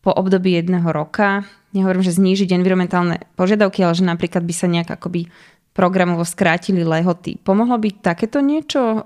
po 0.00 0.16
období 0.16 0.56
jedného 0.56 0.88
roka, 0.88 1.44
nehovorím, 1.76 2.04
že 2.04 2.16
znížiť 2.16 2.56
environmentálne 2.56 3.28
požiadavky, 3.36 3.84
ale 3.84 3.92
že 3.92 4.08
napríklad 4.08 4.40
by 4.40 4.54
sa 4.56 4.68
nejak 4.68 4.88
akoby 4.96 5.28
programovo 5.76 6.24
skrátili 6.24 6.80
lehoty. 6.86 7.36
Pomohlo 7.40 7.76
by 7.76 7.88
takéto 8.00 8.40
niečo 8.40 9.04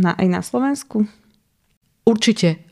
na, 0.00 0.12
aj 0.16 0.26
na 0.28 0.40
Slovensku? 0.40 1.04
Určite, 2.06 2.62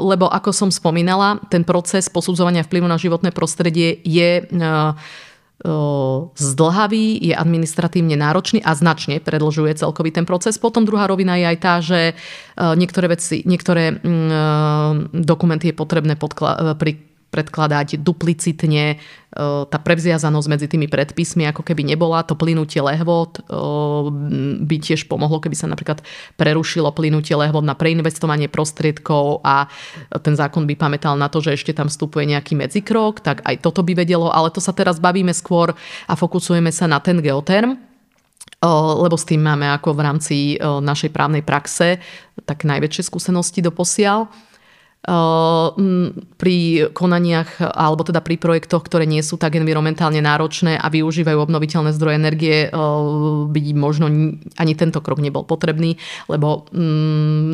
lebo 0.00 0.32
ako 0.32 0.48
som 0.48 0.70
spomínala, 0.72 1.44
ten 1.52 1.60
proces 1.68 2.08
posudzovania 2.08 2.64
vplyvu 2.64 2.88
na 2.88 2.96
životné 2.96 3.36
prostredie 3.36 4.00
je 4.00 4.48
zdlhavý, 6.38 7.18
je 7.18 7.34
administratívne 7.34 8.14
náročný 8.14 8.62
a 8.62 8.78
značne 8.78 9.18
predlžuje 9.18 9.74
celkový 9.74 10.14
ten 10.14 10.22
proces. 10.22 10.54
Potom 10.54 10.86
druhá 10.86 11.10
rovina 11.10 11.34
je 11.34 11.46
aj 11.50 11.58
tá, 11.58 11.74
že 11.82 12.14
niektoré 12.54 13.10
veci, 13.10 13.42
niektoré 13.42 13.98
dokumenty 15.10 15.70
je 15.70 15.74
potrebné 15.74 16.14
podkla- 16.14 16.78
pri 16.78 17.07
predkladať 17.38 18.02
duplicitne. 18.02 18.84
E, 18.90 18.96
tá 19.70 19.78
prevziazanosť 19.78 20.48
medzi 20.50 20.66
tými 20.66 20.90
predpismi 20.90 21.46
ako 21.46 21.62
keby 21.62 21.86
nebola. 21.86 22.26
To 22.26 22.34
plynutie 22.34 22.82
lehvod 22.82 23.38
e, 23.38 23.40
by 24.66 24.76
tiež 24.82 25.06
pomohlo, 25.06 25.38
keby 25.38 25.54
sa 25.54 25.70
napríklad 25.70 26.02
prerušilo 26.34 26.90
plynutie 26.90 27.38
lehvod 27.38 27.62
na 27.62 27.78
preinvestovanie 27.78 28.50
prostriedkov 28.50 29.46
a 29.46 29.70
ten 30.18 30.34
zákon 30.34 30.66
by 30.66 30.74
pamätal 30.74 31.14
na 31.14 31.30
to, 31.30 31.38
že 31.38 31.54
ešte 31.54 31.70
tam 31.70 31.86
vstupuje 31.86 32.26
nejaký 32.34 32.58
medzikrok, 32.58 33.22
tak 33.22 33.46
aj 33.46 33.62
toto 33.62 33.86
by 33.86 33.94
vedelo, 33.94 34.34
ale 34.34 34.50
to 34.50 34.58
sa 34.58 34.74
teraz 34.74 34.98
bavíme 34.98 35.30
skôr 35.30 35.70
a 36.10 36.12
fokusujeme 36.18 36.74
sa 36.74 36.90
na 36.90 36.98
ten 36.98 37.22
geoterm, 37.22 37.78
e, 37.78 37.78
lebo 38.98 39.14
s 39.14 39.22
tým 39.22 39.46
máme 39.46 39.70
ako 39.78 39.94
v 39.94 40.00
rámci 40.02 40.36
našej 40.58 41.14
právnej 41.14 41.46
praxe 41.46 42.02
tak 42.42 42.66
najväčšie 42.66 43.06
skúsenosti 43.06 43.62
do 43.62 43.70
posiaľ 43.70 44.26
pri 46.38 46.56
konaniach 46.92 47.62
alebo 47.62 48.02
teda 48.04 48.20
pri 48.20 48.36
projektoch, 48.36 48.84
ktoré 48.84 49.06
nie 49.06 49.22
sú 49.24 49.38
tak 49.40 49.56
environmentálne 49.56 50.20
náročné 50.20 50.76
a 50.76 50.90
využívajú 50.90 51.38
obnoviteľné 51.38 51.94
zdroje 51.96 52.18
energie, 52.18 52.56
by 53.48 53.60
možno 53.72 54.10
ani 54.58 54.72
tento 54.76 55.00
krok 55.00 55.22
nebol 55.22 55.46
potrebný, 55.48 55.96
lebo 56.28 56.68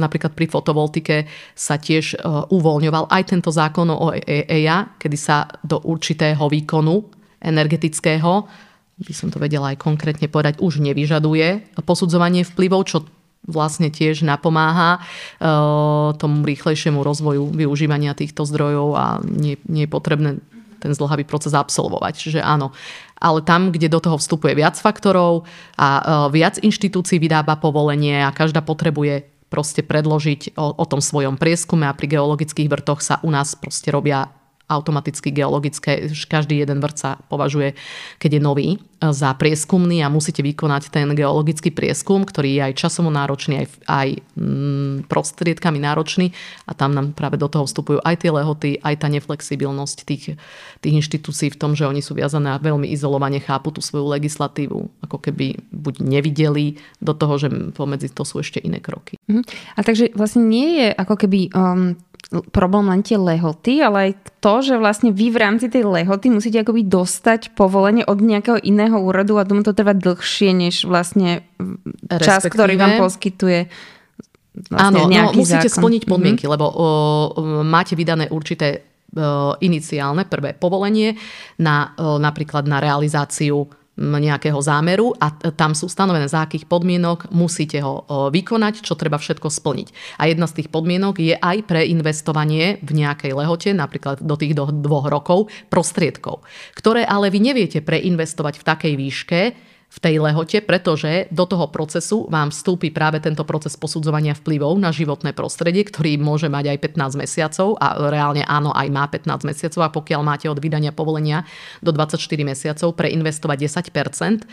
napríklad 0.00 0.32
pri 0.34 0.46
fotovoltike 0.50 1.16
sa 1.54 1.78
tiež 1.78 2.18
uvoľňoval 2.50 3.12
aj 3.12 3.22
tento 3.28 3.54
zákon 3.54 3.92
o 3.92 4.10
EIA, 4.10 4.98
kedy 4.98 5.16
sa 5.20 5.46
do 5.62 5.78
určitého 5.84 6.48
výkonu 6.48 7.06
energetického 7.44 8.32
by 8.94 9.10
som 9.10 9.26
to 9.26 9.42
vedela 9.42 9.74
aj 9.74 9.82
konkrétne 9.82 10.30
povedať, 10.30 10.62
už 10.62 10.78
nevyžaduje 10.78 11.74
posudzovanie 11.82 12.46
vplyvov, 12.46 12.86
čo 12.86 13.02
vlastne 13.44 13.92
tiež 13.92 14.24
napomáha 14.24 15.00
eh, 15.00 15.46
tomu 16.16 16.44
rýchlejšiemu 16.44 17.00
rozvoju 17.04 17.52
využívania 17.52 18.16
týchto 18.16 18.48
zdrojov 18.48 18.88
a 18.96 19.06
nie, 19.24 19.60
nie 19.68 19.84
je 19.84 19.90
potrebné 19.90 20.30
ten 20.84 20.92
zdlhavý 20.92 21.24
proces 21.24 21.56
absolvovať. 21.56 22.12
Čiže 22.12 22.40
áno. 22.44 22.76
Ale 23.16 23.40
tam, 23.40 23.72
kde 23.72 23.88
do 23.88 24.04
toho 24.04 24.20
vstupuje 24.20 24.52
viac 24.52 24.76
faktorov 24.76 25.48
a 25.80 25.88
eh, 25.88 26.02
viac 26.32 26.60
inštitúcií 26.60 27.16
vydáva 27.16 27.56
povolenie 27.56 28.20
a 28.20 28.34
každá 28.34 28.60
potrebuje 28.60 29.28
proste 29.52 29.86
predložiť 29.86 30.58
o, 30.58 30.74
o 30.74 30.84
tom 30.88 30.98
svojom 30.98 31.38
prieskume 31.38 31.86
a 31.86 31.94
pri 31.94 32.18
geologických 32.18 32.66
vrtoch 32.66 32.98
sa 32.98 33.22
u 33.22 33.30
nás 33.30 33.54
proste 33.54 33.94
robia 33.94 34.26
automaticky 34.64 35.28
geologické, 35.28 36.09
každý 36.25 36.64
jeden 36.64 36.80
vrt 36.80 36.97
sa 36.97 37.11
považuje, 37.28 37.76
keď 38.16 38.30
je 38.37 38.40
nový, 38.40 38.68
e, 38.75 38.78
za 39.12 39.37
prieskumný 39.37 40.00
a 40.00 40.09
musíte 40.09 40.40
vykonať 40.40 40.88
ten 40.88 41.12
geologický 41.12 41.68
prieskum, 41.68 42.25
ktorý 42.25 42.56
je 42.56 42.62
aj 42.73 42.75
časovo 42.80 43.12
náročný, 43.12 43.61
aj, 43.61 43.68
aj 43.85 44.09
mm, 44.40 44.94
prostriedkami 45.12 45.78
náročný 45.85 46.33
a 46.64 46.73
tam 46.73 46.97
nám 46.97 47.12
práve 47.12 47.37
do 47.37 47.44
toho 47.44 47.68
vstupujú 47.68 48.00
aj 48.00 48.25
tie 48.25 48.30
lehoty, 48.33 48.71
aj 48.80 49.04
tá 49.04 49.12
neflexibilnosť 49.12 49.99
tých, 50.09 50.40
tých 50.80 50.94
inštitúcií 50.97 51.52
v 51.52 51.61
tom, 51.61 51.76
že 51.76 51.85
oni 51.85 52.00
sú 52.00 52.16
viazané 52.16 52.56
a 52.56 52.62
veľmi 52.62 52.88
izolovane 52.88 53.44
chápu 53.44 53.68
tú 53.68 53.85
svoju 53.85 54.09
legislatívu, 54.16 55.04
ako 55.04 55.16
keby 55.21 55.61
buď 55.68 56.00
nevideli 56.00 56.80
do 57.04 57.12
toho, 57.12 57.37
že 57.37 57.52
pomedzi 57.76 58.09
to 58.09 58.25
sú 58.25 58.40
ešte 58.40 58.64
iné 58.64 58.80
kroky. 58.80 59.21
Mhm. 59.28 59.44
A 59.76 59.80
takže 59.85 60.16
vlastne 60.16 60.49
nie 60.49 60.80
je 60.80 60.88
ako 60.97 61.14
keby 61.21 61.52
um, 61.52 62.00
problém 62.50 62.88
len 62.88 63.04
tie 63.04 63.21
lehoty, 63.21 63.85
ale 63.85 63.99
aj 63.99 64.12
to, 64.40 64.54
že 64.64 64.75
vlastne 64.81 65.11
vy 65.12 65.31
v 65.31 65.38
rámci 65.40 65.66
tej 65.69 65.85
lehoty 65.85 66.33
musíte 66.33 66.64
akoby 66.64 66.87
dostať 66.88 67.52
povolenie 67.54 68.02
od 68.04 68.19
nejakého 68.19 68.59
iného 68.64 68.97
úradu 68.99 69.37
a 69.38 69.47
tomu 69.47 69.62
to 69.62 69.76
trvá 69.76 69.93
dlhšie, 69.93 70.50
než 70.57 70.88
vlastne 70.88 71.45
čas, 72.09 72.45
ktorý 72.49 72.81
vám 72.81 73.00
poskytuje 73.00 73.69
vlastne 74.71 75.02
Áno, 75.02 75.11
no, 75.11 75.35
musíte 75.35 75.66
zákon. 75.66 75.83
splniť 75.83 76.02
podmienky, 76.07 76.47
mm-hmm. 76.47 76.54
lebo 76.54 76.66
o, 76.71 76.76
máte 77.66 77.99
vydané 77.99 78.31
určité 78.31 78.87
o, 79.11 79.59
iniciálne 79.59 80.31
prvé 80.31 80.54
povolenie 80.54 81.19
na 81.59 81.90
o, 81.99 82.23
napríklad 82.23 82.62
na 82.71 82.78
realizáciu 82.78 83.66
nejakého 83.94 84.58
zámeru 84.58 85.14
a 85.22 85.30
tam 85.54 85.70
sú 85.70 85.86
stanovené, 85.86 86.26
za 86.26 86.42
akých 86.42 86.66
podmienok 86.66 87.30
musíte 87.30 87.78
ho 87.78 88.02
vykonať, 88.34 88.82
čo 88.82 88.98
treba 88.98 89.22
všetko 89.22 89.46
splniť. 89.46 90.18
A 90.18 90.26
jedna 90.26 90.50
z 90.50 90.62
tých 90.62 90.68
podmienok 90.74 91.22
je 91.22 91.38
aj 91.38 91.62
pre 91.62 91.86
investovanie 91.86 92.82
v 92.82 92.90
nejakej 92.90 93.32
lehote, 93.38 93.70
napríklad 93.70 94.18
do 94.18 94.34
tých 94.34 94.58
dvoch 94.58 95.06
rokov, 95.06 95.46
prostriedkov, 95.70 96.42
ktoré 96.74 97.06
ale 97.06 97.30
vy 97.30 97.38
neviete 97.38 97.86
preinvestovať 97.86 98.58
v 98.58 98.66
takej 98.66 98.94
výške, 98.98 99.40
v 99.95 99.99
tej 100.03 100.19
lehote, 100.19 100.59
pretože 100.59 101.31
do 101.31 101.47
toho 101.47 101.71
procesu 101.71 102.26
vám 102.26 102.50
vstúpi 102.50 102.91
práve 102.91 103.23
tento 103.23 103.47
proces 103.47 103.79
posudzovania 103.79 104.35
vplyvov 104.35 104.75
na 104.75 104.91
životné 104.91 105.31
prostredie, 105.31 105.87
ktorý 105.87 106.19
môže 106.19 106.50
mať 106.50 106.75
aj 106.75 106.79
15 106.99 107.23
mesiacov 107.23 107.79
a 107.79 108.11
reálne 108.11 108.43
áno, 108.43 108.75
aj 108.75 108.88
má 108.91 109.07
15 109.07 109.47
mesiacov 109.47 109.81
a 109.87 109.95
pokiaľ 109.95 110.21
máte 110.26 110.47
od 110.50 110.59
vydania 110.59 110.91
povolenia 110.91 111.47
do 111.79 111.95
24 111.95 112.19
mesiacov 112.43 112.91
preinvestovať 112.99 113.59
10%, 113.71 114.43
e, 114.43 114.47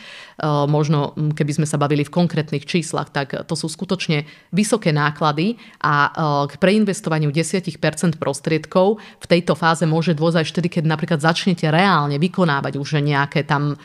možno 0.69 1.17
keby 1.33 1.57
sme 1.57 1.65
sa 1.65 1.81
bavili 1.81 2.05
v 2.05 2.13
konkrétnych 2.13 2.69
číslach, 2.69 3.09
tak 3.09 3.33
to 3.33 3.55
sú 3.57 3.65
skutočne 3.65 4.29
vysoké 4.53 4.93
náklady 4.93 5.57
a 5.81 5.93
e, 6.05 6.09
k 6.53 6.61
preinvestovaniu 6.61 7.33
10% 7.33 8.21
prostriedkov 8.21 9.01
v 9.01 9.25
tejto 9.25 9.57
fáze 9.57 9.89
môže 9.89 10.13
dôjsť 10.13 10.37
aj 10.37 10.47
vtedy, 10.53 10.67
keď 10.69 10.83
napríklad 10.85 11.17
začnete 11.17 11.65
reálne 11.65 12.21
vykonávať 12.21 12.77
už 12.77 13.01
nejaké 13.01 13.41
tam 13.41 13.73
e, 13.73 13.77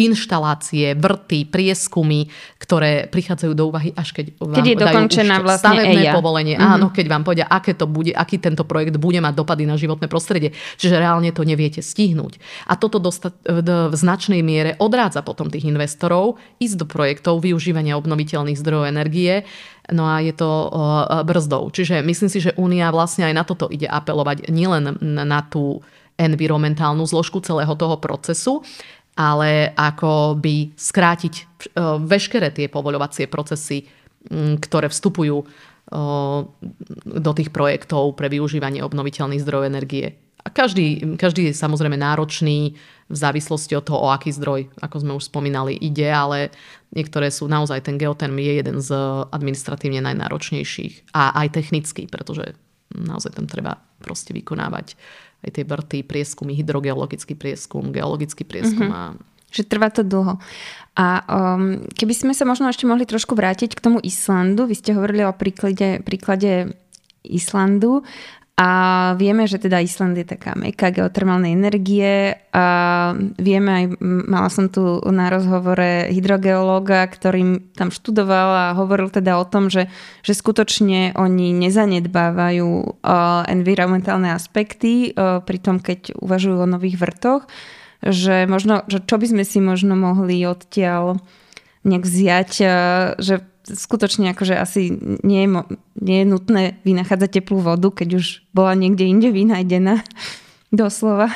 inštalácie, 0.00 0.96
vrty, 0.96 1.44
prieskumy, 1.44 2.32
ktoré 2.56 3.04
prichádzajú 3.12 3.52
do 3.52 3.68
úvahy 3.68 3.92
až 3.92 4.16
keď 4.16 4.26
vám 4.40 4.56
keď 4.56 4.64
je 4.64 4.76
dajú 4.76 4.86
dokončená 4.88 5.34
už 5.36 5.44
vlastne 5.44 5.64
stavebné 5.76 6.02
EIA. 6.08 6.12
povolenie. 6.16 6.56
Mm-hmm. 6.56 6.72
Áno, 6.80 6.86
keď 6.88 7.06
vám 7.12 7.22
povedia, 7.28 7.46
aké 7.46 7.76
to 7.76 7.84
bude, 7.84 8.16
aký 8.16 8.40
tento 8.40 8.64
projekt 8.64 8.96
bude 8.96 9.20
mať 9.20 9.34
dopady 9.36 9.68
na 9.68 9.76
životné 9.76 10.08
prostredie. 10.08 10.56
Čiže 10.80 10.96
reálne 10.96 11.28
to 11.36 11.44
neviete 11.44 11.84
stihnúť. 11.84 12.40
A 12.72 12.80
toto 12.80 12.96
dosta- 12.96 13.36
v 13.44 13.94
značnej 13.94 14.40
miere 14.40 14.80
odrádza 14.80 15.20
potom 15.20 15.52
tých 15.52 15.68
investorov 15.68 16.40
ísť 16.56 16.76
do 16.80 16.86
projektov 16.88 17.44
využívania 17.44 18.00
obnoviteľných 18.00 18.56
zdrojov 18.56 18.88
energie, 18.88 19.44
No 19.90 20.06
a 20.06 20.22
je 20.22 20.30
to 20.30 20.70
brzdou. 21.26 21.66
Čiže 21.74 22.06
myslím 22.06 22.30
si, 22.30 22.38
že 22.38 22.54
Únia 22.54 22.94
vlastne 22.94 23.26
aj 23.26 23.34
na 23.34 23.42
toto 23.42 23.66
ide 23.66 23.90
apelovať 23.90 24.46
nielen 24.46 25.02
na 25.02 25.40
tú 25.42 25.82
environmentálnu 26.20 27.02
zložku 27.08 27.40
celého 27.40 27.72
toho 27.74 27.96
procesu, 27.96 28.62
ale 29.20 29.76
ako 29.76 30.40
by 30.40 30.72
skrátiť 30.72 31.34
e, 31.36 31.42
veškeré 32.00 32.48
tie 32.56 32.72
povoľovacie 32.72 33.28
procesy, 33.28 33.84
ktoré 34.56 34.88
vstupujú 34.88 35.36
e, 35.36 35.46
do 37.04 37.32
tých 37.36 37.52
projektov 37.52 38.16
pre 38.16 38.32
využívanie 38.32 38.80
obnoviteľných 38.80 39.44
zdrojov 39.44 39.68
energie. 39.68 40.16
A 40.40 40.48
každý, 40.48 41.04
každý 41.20 41.52
je 41.52 41.60
samozrejme 41.60 42.00
náročný 42.00 42.72
v 43.12 43.16
závislosti 43.16 43.76
od 43.76 43.84
toho, 43.84 44.00
o 44.00 44.08
aký 44.08 44.32
zdroj, 44.32 44.72
ako 44.80 44.96
sme 45.04 45.12
už 45.20 45.28
spomínali, 45.28 45.76
ide, 45.76 46.08
ale 46.08 46.48
niektoré 46.96 47.28
sú 47.28 47.44
naozaj, 47.44 47.84
ten 47.84 48.00
geoterm 48.00 48.40
je 48.40 48.52
jeden 48.56 48.80
z 48.80 48.88
administratívne 49.36 50.00
najnáročnejších 50.00 51.12
a 51.12 51.36
aj 51.44 51.60
technický, 51.60 52.08
pretože 52.08 52.56
naozaj 52.96 53.36
tam 53.36 53.44
treba 53.44 53.84
proste 54.00 54.32
vykonávať 54.32 54.96
aj 55.40 55.50
tie 55.56 55.64
vrty, 55.64 55.98
prieskumy, 56.04 56.52
hydrogeologický 56.56 57.34
prieskum, 57.36 57.92
geologický 57.92 58.44
prieskum 58.44 58.88
mm-hmm. 58.88 59.16
a 59.16 59.30
že 59.50 59.66
trvá 59.66 59.90
to 59.90 60.06
dlho. 60.06 60.38
A 60.94 61.26
um, 61.26 61.82
keby 61.90 62.14
sme 62.14 62.32
sa 62.38 62.46
možno 62.46 62.70
ešte 62.70 62.86
mohli 62.86 63.02
trošku 63.02 63.34
vrátiť 63.34 63.74
k 63.74 63.82
tomu 63.82 63.98
Islandu, 63.98 64.70
vy 64.70 64.78
ste 64.78 64.94
hovorili 64.94 65.26
o 65.26 65.34
príklade, 65.34 66.02
príklade 66.06 66.70
Islandu 67.26 68.06
a 68.60 68.68
vieme, 69.16 69.48
že 69.48 69.56
teda 69.56 69.80
Island 69.80 70.20
je 70.20 70.36
taká 70.36 70.52
meka 70.52 70.92
geotermálnej 70.92 71.56
energie 71.56 72.36
a 72.52 72.66
vieme 73.40 73.70
aj, 73.72 73.84
mala 74.04 74.52
som 74.52 74.68
tu 74.68 75.00
na 75.08 75.32
rozhovore 75.32 76.12
hydrogeológa, 76.12 77.08
ktorým 77.08 77.72
tam 77.72 77.88
študoval 77.88 78.48
a 78.52 78.76
hovoril 78.76 79.08
teda 79.08 79.40
o 79.40 79.48
tom, 79.48 79.72
že, 79.72 79.88
že 80.20 80.36
skutočne 80.36 81.16
oni 81.16 81.56
nezanedbávajú 81.56 83.00
uh, 83.00 83.48
environmentálne 83.48 84.28
aspekty 84.28 85.16
uh, 85.16 85.40
pri 85.40 85.56
tom, 85.56 85.80
keď 85.80 86.20
uvažujú 86.20 86.60
o 86.60 86.68
nových 86.68 87.00
vrtoch, 87.00 87.48
že 88.04 88.44
možno, 88.44 88.84
že 88.92 89.00
čo 89.00 89.16
by 89.16 89.24
sme 89.24 89.44
si 89.48 89.64
možno 89.64 89.96
mohli 89.96 90.44
odtiaľ 90.44 91.16
nejak 91.88 92.04
vziať, 92.04 92.52
uh, 92.60 92.70
že 93.16 93.40
skutočne 93.66 94.32
akože 94.32 94.56
asi 94.56 94.92
nie 95.24 95.44
je, 95.44 95.48
nie 96.00 96.18
je 96.22 96.26
nutné 96.26 96.62
vynachádzať 96.84 97.30
teplú 97.40 97.60
vodu, 97.60 97.88
keď 97.92 98.20
už 98.20 98.44
bola 98.56 98.72
niekde 98.72 99.04
inde 99.06 99.28
vynajdená. 99.30 100.00
Doslova. 100.70 101.28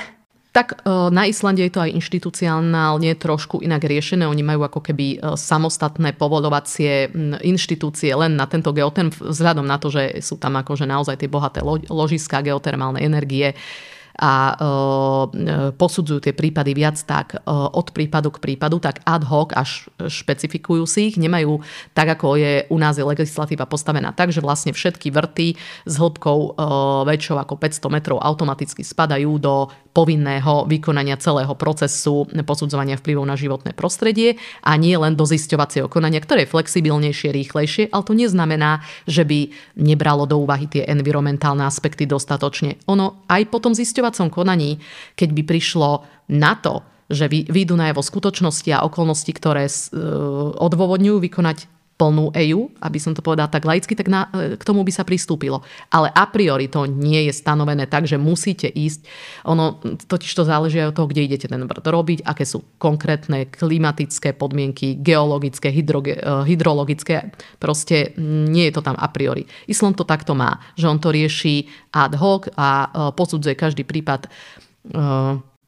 Tak 0.55 0.87
e, 0.87 1.11
na 1.11 1.27
Islande 1.27 1.67
je 1.67 1.75
to 1.75 1.83
aj 1.83 1.99
inštitucionálne 1.99 3.11
trošku 3.19 3.59
inak 3.59 3.83
riešené. 3.83 4.23
Oni 4.23 4.47
majú 4.47 4.63
ako 4.63 4.87
keby 4.87 5.07
e, 5.19 5.35
samostatné 5.35 6.15
povolovacie 6.15 7.11
inštitúcie 7.43 8.15
len 8.15 8.39
na 8.39 8.47
tento 8.47 8.71
geoterm, 8.71 9.11
vzhľadom 9.11 9.67
na 9.67 9.83
to, 9.83 9.91
že 9.91 10.23
sú 10.23 10.39
tam 10.39 10.55
akože 10.55 10.87
naozaj 10.87 11.19
tie 11.19 11.27
bohaté 11.27 11.59
ložiska 11.91 12.39
geotermálnej 12.47 13.03
energie 13.03 13.59
a 14.15 14.55
e, 14.55 14.55
posudzujú 15.75 16.23
tie 16.23 16.35
prípady 16.35 16.71
viac 16.75 16.99
tak 17.03 17.35
e, 17.35 17.39
od 17.51 17.91
prípadu 17.91 18.31
k 18.31 18.39
prípadu, 18.39 18.79
tak 18.79 19.03
ad 19.03 19.27
hoc 19.27 19.51
až 19.55 19.91
špecifikujú 19.99 20.87
si 20.87 21.11
ich. 21.11 21.17
Nemajú 21.19 21.59
tak, 21.93 22.15
ako 22.19 22.39
je 22.39 22.53
u 22.71 22.79
nás 22.79 22.95
je 22.95 23.03
legislatíva 23.03 23.67
postavená 23.67 24.15
tak, 24.15 24.31
že 24.31 24.39
vlastne 24.39 24.71
všetky 24.71 25.11
vrty 25.11 25.59
s 25.87 25.95
hĺbkou 25.99 26.39
e, 26.39 26.51
väčšou 27.11 27.37
ako 27.43 27.55
500 27.59 27.91
metrov 27.91 28.19
automaticky 28.23 28.87
spadajú 28.87 29.37
do 29.43 29.67
povinného 29.95 30.67
vykonania 30.67 31.15
celého 31.17 31.55
procesu 31.55 32.27
posudzovania 32.43 32.99
vplyvov 32.99 33.25
na 33.25 33.39
životné 33.39 33.73
prostredie 33.79 34.37
a 34.67 34.75
nie 34.75 34.99
len 34.99 35.15
do 35.15 35.23
zisťovacieho 35.23 35.87
konania, 35.87 36.19
ktoré 36.19 36.45
je 36.45 36.53
flexibilnejšie, 36.53 37.31
rýchlejšie, 37.31 37.95
ale 37.95 38.03
to 38.03 38.13
neznamená, 38.19 38.83
že 39.07 39.23
by 39.23 39.55
nebralo 39.79 40.27
do 40.27 40.43
úvahy 40.43 40.67
tie 40.67 40.83
environmentálne 40.91 41.63
aspekty 41.63 42.11
dostatočne. 42.11 42.83
Ono 42.91 43.23
aj 43.31 43.49
po 43.49 43.63
tom 43.63 43.73
zisťovacom 43.73 44.35
konaní, 44.35 44.83
keď 45.15 45.31
by 45.31 45.43
prišlo 45.47 46.03
na 46.35 46.59
to, 46.59 46.83
že 47.07 47.29
výjdu 47.29 47.77
najavo 47.77 48.01
skutočnosti 48.01 48.73
a 48.73 48.83
okolnosti, 48.83 49.29
ktoré 49.29 49.69
odôvodňujú 50.57 51.21
vykonať 51.21 51.69
plnú 51.95 52.35
EU, 52.35 52.75
aby 52.83 52.99
som 52.99 53.15
to 53.15 53.23
povedala 53.23 53.47
tak 53.47 53.63
laicky, 53.63 53.95
tak 53.95 54.11
na, 54.11 54.27
e, 54.35 54.59
k 54.59 54.67
tomu 54.67 54.83
by 54.83 54.91
sa 54.91 55.07
pristúpilo. 55.07 55.63
Ale 55.95 56.11
a 56.11 56.27
priori 56.27 56.67
to 56.67 56.91
nie 56.91 57.31
je 57.31 57.33
stanovené 57.33 57.87
tak, 57.87 58.11
že 58.11 58.19
musíte 58.19 58.67
ísť. 58.67 59.07
Ono 59.47 59.79
totiž 60.11 60.31
to 60.35 60.43
záleží 60.43 60.83
aj 60.83 60.91
od 60.91 60.97
toho, 60.99 61.09
kde 61.11 61.27
idete 61.31 61.47
ten 61.47 61.63
vrt 61.63 61.87
robiť, 61.87 62.27
aké 62.27 62.43
sú 62.43 62.67
konkrétne 62.83 63.47
klimatické 63.47 64.35
podmienky, 64.35 64.99
geologické, 64.99 65.71
hydroge, 65.71 66.19
e, 66.19 66.23
hydrologické. 66.51 67.31
Proste 67.63 68.11
nie 68.19 68.67
je 68.69 68.75
to 68.75 68.83
tam 68.83 68.99
a 68.99 69.07
priori. 69.15 69.47
Island 69.71 69.95
to 69.95 70.03
takto 70.03 70.35
má, 70.35 70.59
že 70.75 70.91
on 70.91 70.99
to 70.99 71.15
rieši 71.15 71.71
ad 71.95 72.19
hoc 72.19 72.51
a 72.59 72.69
e, 72.85 72.87
posudzuje 73.15 73.55
každý 73.55 73.87
prípad 73.87 74.27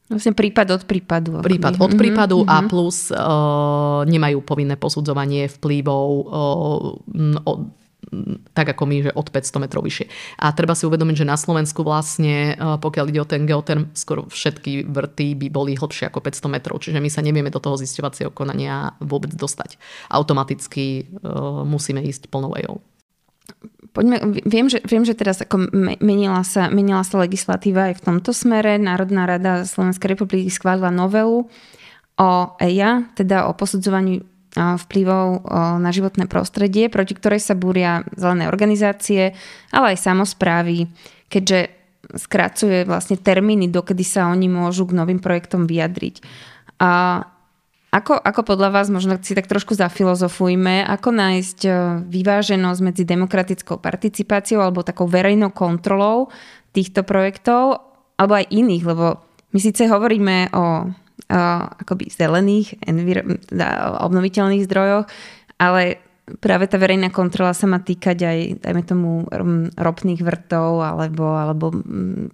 Vlastne 0.06 0.38
prípad 0.38 0.66
od 0.70 0.82
prípadu. 0.86 1.42
Prípad 1.42 1.82
od 1.82 1.92
mhm, 1.92 1.98
prípadu 1.98 2.38
mm-hmm. 2.42 2.54
a 2.54 2.56
mhm. 2.62 2.68
plus 2.70 2.98
uh, 3.10 4.06
nemajú 4.06 4.38
povinné 4.46 4.78
posudzovanie 4.78 5.50
vplyvov 5.50 6.06
uh, 6.22 7.42
od, 7.42 7.58
tak 8.54 8.70
ako 8.70 8.82
my, 8.86 8.96
že 9.02 9.10
od 9.18 9.26
500 9.34 9.62
metrov 9.66 9.82
vyššie. 9.82 10.06
A 10.38 10.54
treba 10.54 10.78
si 10.78 10.86
uvedomiť, 10.86 11.26
že 11.26 11.26
na 11.26 11.34
Slovensku 11.34 11.82
vlastne, 11.82 12.54
pokiaľ 12.54 13.04
ide 13.10 13.20
o 13.22 13.26
ten 13.26 13.42
geoterm, 13.44 13.90
skoro 13.98 14.30
všetky 14.30 14.86
vrty 14.86 15.34
by 15.34 15.46
boli 15.50 15.74
hlbšie 15.74 16.06
ako 16.06 16.22
500 16.22 16.54
metrov, 16.54 16.78
čiže 16.78 17.02
my 17.02 17.10
sa 17.10 17.24
nevieme 17.24 17.50
do 17.50 17.58
toho 17.58 17.74
zisťovacieho 17.74 18.30
konania 18.30 18.94
vôbec 19.02 19.34
dostať. 19.34 19.74
Automaticky 20.06 21.10
uh, 21.18 21.66
musíme 21.66 21.98
ísť 21.98 22.30
plnou 22.30 22.54
EO. 22.54 22.78
Poďme, 23.96 24.44
viem, 24.44 24.68
že, 24.68 24.84
viem, 24.84 25.08
že 25.08 25.16
teraz 25.16 25.40
ako 25.40 25.72
menila 26.04 26.44
sa, 26.44 26.68
menila 26.68 27.00
sa 27.00 27.24
legislatíva 27.24 27.88
aj 27.88 28.04
v 28.04 28.04
tomto 28.04 28.36
smere. 28.36 28.76
Národná 28.76 29.24
rada 29.24 29.64
Slovenskej 29.64 30.12
republiky 30.12 30.52
schválila 30.52 30.92
novelu 30.92 31.48
o 32.20 32.30
EIA, 32.60 33.08
teda 33.16 33.48
o 33.48 33.56
posudzovaní 33.56 34.20
vplyvov 34.56 35.48
na 35.80 35.90
životné 35.92 36.28
prostredie, 36.28 36.92
proti 36.92 37.16
ktorej 37.16 37.40
sa 37.40 37.56
búria 37.56 38.04
zelené 38.16 38.48
organizácie, 38.52 39.32
ale 39.72 39.96
aj 39.96 40.04
samozprávy, 40.04 40.92
keďže 41.32 41.72
skracuje 42.16 42.84
vlastne 42.84 43.16
termíny, 43.16 43.72
dokedy 43.72 44.04
sa 44.04 44.28
oni 44.28 44.48
môžu 44.48 44.88
k 44.88 44.96
novým 44.96 45.20
projektom 45.20 45.64
vyjadriť. 45.64 46.20
A 46.80 47.20
ako, 47.96 48.20
ako 48.20 48.42
podľa 48.44 48.76
vás, 48.76 48.92
možno 48.92 49.16
si 49.24 49.32
tak 49.32 49.48
trošku 49.48 49.72
zafilozofujme, 49.72 50.84
ako 50.84 51.16
nájsť 51.16 51.58
e, 51.64 51.70
vyváženosť 52.04 52.80
medzi 52.84 53.08
demokratickou 53.08 53.80
participáciou 53.80 54.60
alebo 54.60 54.84
takou 54.84 55.08
verejnou 55.08 55.48
kontrolou 55.56 56.28
týchto 56.76 57.08
projektov, 57.08 57.80
alebo 58.20 58.36
aj 58.36 58.52
iných, 58.52 58.84
lebo 58.84 59.24
my 59.56 59.58
síce 59.64 59.88
hovoríme 59.88 60.52
o, 60.52 60.60
o 60.60 60.64
akoby 61.72 62.12
zelených, 62.12 62.76
envir- 62.84 63.40
teda 63.48 63.96
obnoviteľných 64.04 64.68
zdrojoch, 64.68 65.08
ale 65.56 66.04
práve 66.42 66.68
tá 66.68 66.76
verejná 66.76 67.08
kontrola 67.08 67.56
sa 67.56 67.64
má 67.64 67.80
týkať 67.80 68.18
aj, 68.28 68.38
dajme 68.66 68.82
tomu, 68.82 69.10
ropných 69.78 70.20
vrtov 70.20 70.82
alebo, 70.82 71.32
alebo 71.32 71.72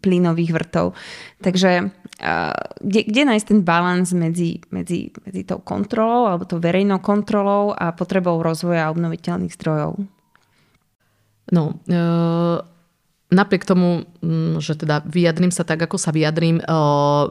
plynových 0.01 0.51
vrtov. 0.57 0.99
Takže 1.45 1.93
kde, 2.79 3.01
kde 3.03 3.23
nájsť 3.27 3.47
ten 3.51 3.61
balans 3.67 4.15
medzi, 4.15 4.63
medzi, 4.71 5.11
medzi 5.27 5.43
tou 5.43 5.59
kontrolou 5.59 6.31
alebo 6.31 6.47
tou 6.47 6.63
verejnou 6.63 7.03
kontrolou 7.03 7.75
a 7.75 7.91
potrebou 7.91 8.39
rozvoja 8.39 8.91
obnoviteľných 8.95 9.55
zdrojov? 9.59 9.99
No, 11.51 11.83
e, 11.91 11.97
napriek 13.33 13.65
tomu, 13.65 14.05
mm, 14.21 14.61
že 14.61 14.77
teda 14.77 15.01
vyjadrím 15.09 15.49
sa 15.49 15.65
tak, 15.65 15.81
ako 15.89 15.97
sa 15.97 16.13
vyjadrím, 16.13 16.61
eh, 16.61 16.65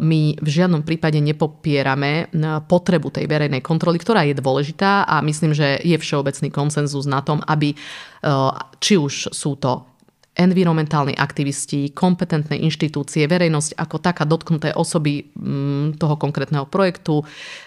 my 0.02 0.22
v 0.42 0.50
žiadnom 0.50 0.82
prípade 0.82 1.22
nepopierame 1.22 2.12
eh, 2.26 2.28
potrebu 2.66 3.14
tej 3.14 3.30
verejnej 3.30 3.62
kontroly, 3.62 4.02
ktorá 4.02 4.26
je 4.26 4.36
dôležitá 4.36 5.06
a 5.06 5.22
myslím, 5.22 5.54
že 5.54 5.78
je 5.86 5.96
všeobecný 5.96 6.50
konsenzus 6.50 7.06
na 7.06 7.22
tom, 7.22 7.46
aby 7.46 7.78
eh, 7.78 8.52
či 8.82 8.98
už 8.98 9.32
sú 9.32 9.56
to 9.62 9.86
environmentálni 10.32 11.12
aktivisti, 11.12 11.92
kompetentné 11.92 12.56
inštitúcie, 12.64 13.28
verejnosť 13.28 13.76
ako 13.76 13.98
taká 14.00 14.24
dotknuté 14.24 14.72
osoby 14.72 15.28
mm, 15.28 16.00
toho 16.00 16.16
konkrétneho 16.16 16.66
projektu 16.72 17.20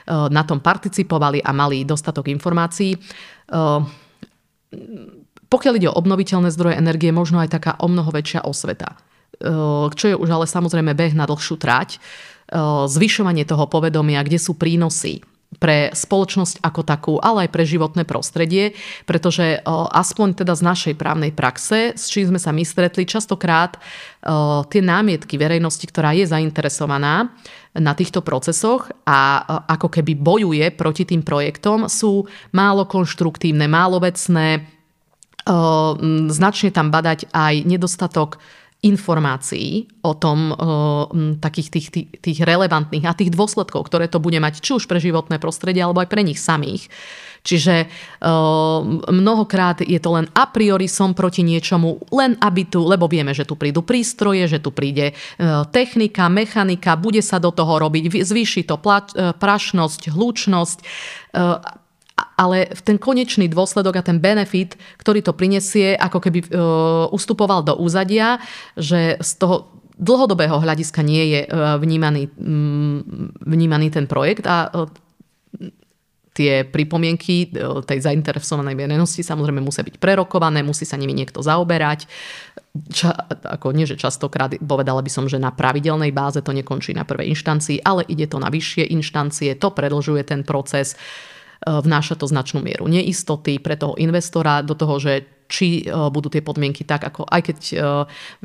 na 0.08 0.42
tom 0.48 0.64
participovali 0.64 1.44
a 1.44 1.52
mali 1.52 1.84
dostatok 1.84 2.32
informácií 2.32 2.96
pokiaľ 5.54 5.74
ide 5.78 5.88
o 5.90 5.94
obnoviteľné 5.94 6.50
zdroje 6.50 6.74
energie, 6.74 7.14
možno 7.14 7.38
aj 7.38 7.54
taká 7.54 7.72
o 7.78 7.86
mnoho 7.86 8.10
väčšia 8.10 8.42
osveta. 8.42 8.98
Čo 9.94 10.06
je 10.10 10.16
už 10.18 10.28
ale 10.30 10.50
samozrejme 10.50 10.98
beh 10.98 11.14
na 11.14 11.30
dlhšiu 11.30 11.54
trať. 11.58 12.02
Zvyšovanie 12.90 13.46
toho 13.46 13.70
povedomia, 13.70 14.26
kde 14.26 14.38
sú 14.42 14.58
prínosy 14.58 15.22
pre 15.58 15.94
spoločnosť 15.94 16.60
ako 16.60 16.80
takú, 16.82 17.14
ale 17.22 17.46
aj 17.46 17.50
pre 17.54 17.64
životné 17.64 18.02
prostredie, 18.08 18.72
pretože 19.06 19.60
aspoň 19.92 20.44
teda 20.44 20.54
z 20.56 20.62
našej 20.66 20.94
právnej 20.98 21.30
praxe, 21.30 21.94
s 21.94 22.10
čím 22.10 22.32
sme 22.34 22.40
sa 22.42 22.50
my 22.50 22.66
stretli, 22.66 23.06
častokrát 23.06 23.78
tie 24.68 24.82
námietky 24.82 25.36
verejnosti, 25.36 25.84
ktorá 25.86 26.16
je 26.16 26.26
zainteresovaná 26.26 27.30
na 27.74 27.92
týchto 27.94 28.22
procesoch 28.22 28.90
a 29.02 29.42
ako 29.66 29.90
keby 29.90 30.14
bojuje 30.14 30.66
proti 30.74 31.02
tým 31.06 31.26
projektom, 31.26 31.90
sú 31.90 32.24
málo 32.54 32.86
konštruktívne, 32.86 33.66
málo 33.66 33.98
vecné, 33.98 34.70
značne 36.30 36.72
tam 36.72 36.88
badať 36.88 37.28
aj 37.34 37.54
nedostatok 37.68 38.40
informácií 38.84 39.88
o 40.04 40.12
tom, 40.12 40.52
o, 40.52 40.56
takých 41.40 41.68
tých, 41.72 41.88
tých, 41.88 42.08
tých 42.20 42.38
relevantných 42.44 43.08
a 43.08 43.16
tých 43.16 43.32
dôsledkov, 43.32 43.88
ktoré 43.88 44.12
to 44.12 44.20
bude 44.20 44.36
mať 44.36 44.60
či 44.60 44.76
už 44.76 44.84
pre 44.84 45.00
životné 45.00 45.40
prostredie, 45.40 45.80
alebo 45.80 46.04
aj 46.04 46.12
pre 46.12 46.20
nich 46.20 46.36
samých. 46.36 46.92
Čiže 47.44 47.88
o, 48.24 48.84
mnohokrát 49.08 49.84
je 49.84 50.00
to 50.00 50.16
len 50.16 50.28
a 50.32 50.48
priori 50.48 50.88
som 50.88 51.16
proti 51.16 51.44
niečomu, 51.44 52.08
len 52.12 52.36
aby 52.40 52.68
tu, 52.68 52.84
lebo 52.84 53.08
vieme, 53.08 53.32
že 53.32 53.48
tu 53.48 53.56
prídu 53.56 53.84
prístroje, 53.84 54.44
že 54.48 54.60
tu 54.60 54.72
príde 54.72 55.12
o, 55.12 55.64
technika, 55.68 56.28
mechanika, 56.28 56.96
bude 57.00 57.24
sa 57.24 57.40
do 57.40 57.52
toho 57.52 57.80
robiť, 57.80 58.20
zvýši 58.24 58.68
to 58.68 58.76
prašnosť, 59.36 60.12
hlučnosť, 60.12 60.78
ale 62.14 62.70
ten 62.86 62.94
konečný 62.94 63.50
dôsledok 63.50 63.98
a 63.98 64.06
ten 64.06 64.22
benefit, 64.22 64.78
ktorý 65.02 65.22
to 65.22 65.34
prinesie, 65.34 65.98
ako 65.98 66.18
keby 66.22 66.46
uh, 66.46 67.10
ustupoval 67.10 67.66
do 67.66 67.74
úzadia, 67.74 68.38
že 68.78 69.18
z 69.18 69.30
toho 69.38 69.66
dlhodobého 69.98 70.58
hľadiska 70.62 71.02
nie 71.02 71.24
je 71.34 71.40
uh, 71.46 71.74
vnímaný, 71.78 72.30
um, 72.38 73.02
vnímaný 73.42 73.90
ten 73.90 74.06
projekt 74.06 74.46
a 74.46 74.70
uh, 74.70 74.86
tie 76.34 76.66
pripomienky 76.66 77.54
tej 77.86 77.98
zainteresovanej 78.02 78.74
verejnosti 78.74 79.22
samozrejme 79.22 79.62
musia 79.62 79.86
byť 79.86 80.02
prerokované, 80.02 80.66
musí 80.66 80.82
sa 80.82 80.98
nimi 80.98 81.14
niekto 81.14 81.38
zaoberať. 81.46 82.10
Ča, 82.90 83.14
ako 83.46 83.70
nie, 83.70 83.86
že 83.86 83.94
častokrát 83.94 84.50
povedala 84.58 84.98
by 84.98 85.06
som, 85.14 85.30
že 85.30 85.38
na 85.38 85.54
pravidelnej 85.54 86.10
báze 86.10 86.42
to 86.42 86.50
nekončí 86.50 86.90
na 86.90 87.06
prvej 87.06 87.30
inštancii, 87.30 87.86
ale 87.86 88.02
ide 88.10 88.26
to 88.26 88.42
na 88.42 88.50
vyššie 88.50 88.82
inštancie, 88.82 89.54
to 89.54 89.70
predlžuje 89.70 90.26
ten 90.26 90.42
proces. 90.42 90.98
Uh, 90.98 91.33
vnáša 91.64 92.20
to 92.20 92.28
značnú 92.28 92.60
mieru 92.60 92.84
neistoty 92.86 93.56
pre 93.56 93.74
toho 93.80 93.96
investora 93.96 94.60
do 94.60 94.76
toho, 94.76 95.00
že 95.00 95.24
či 95.48 95.84
eh, 95.84 95.88
budú 95.88 96.32
tie 96.32 96.44
podmienky 96.44 96.84
tak, 96.84 97.04
ako 97.04 97.28
aj 97.28 97.40
keď 97.44 97.58
eh, 97.72 97.78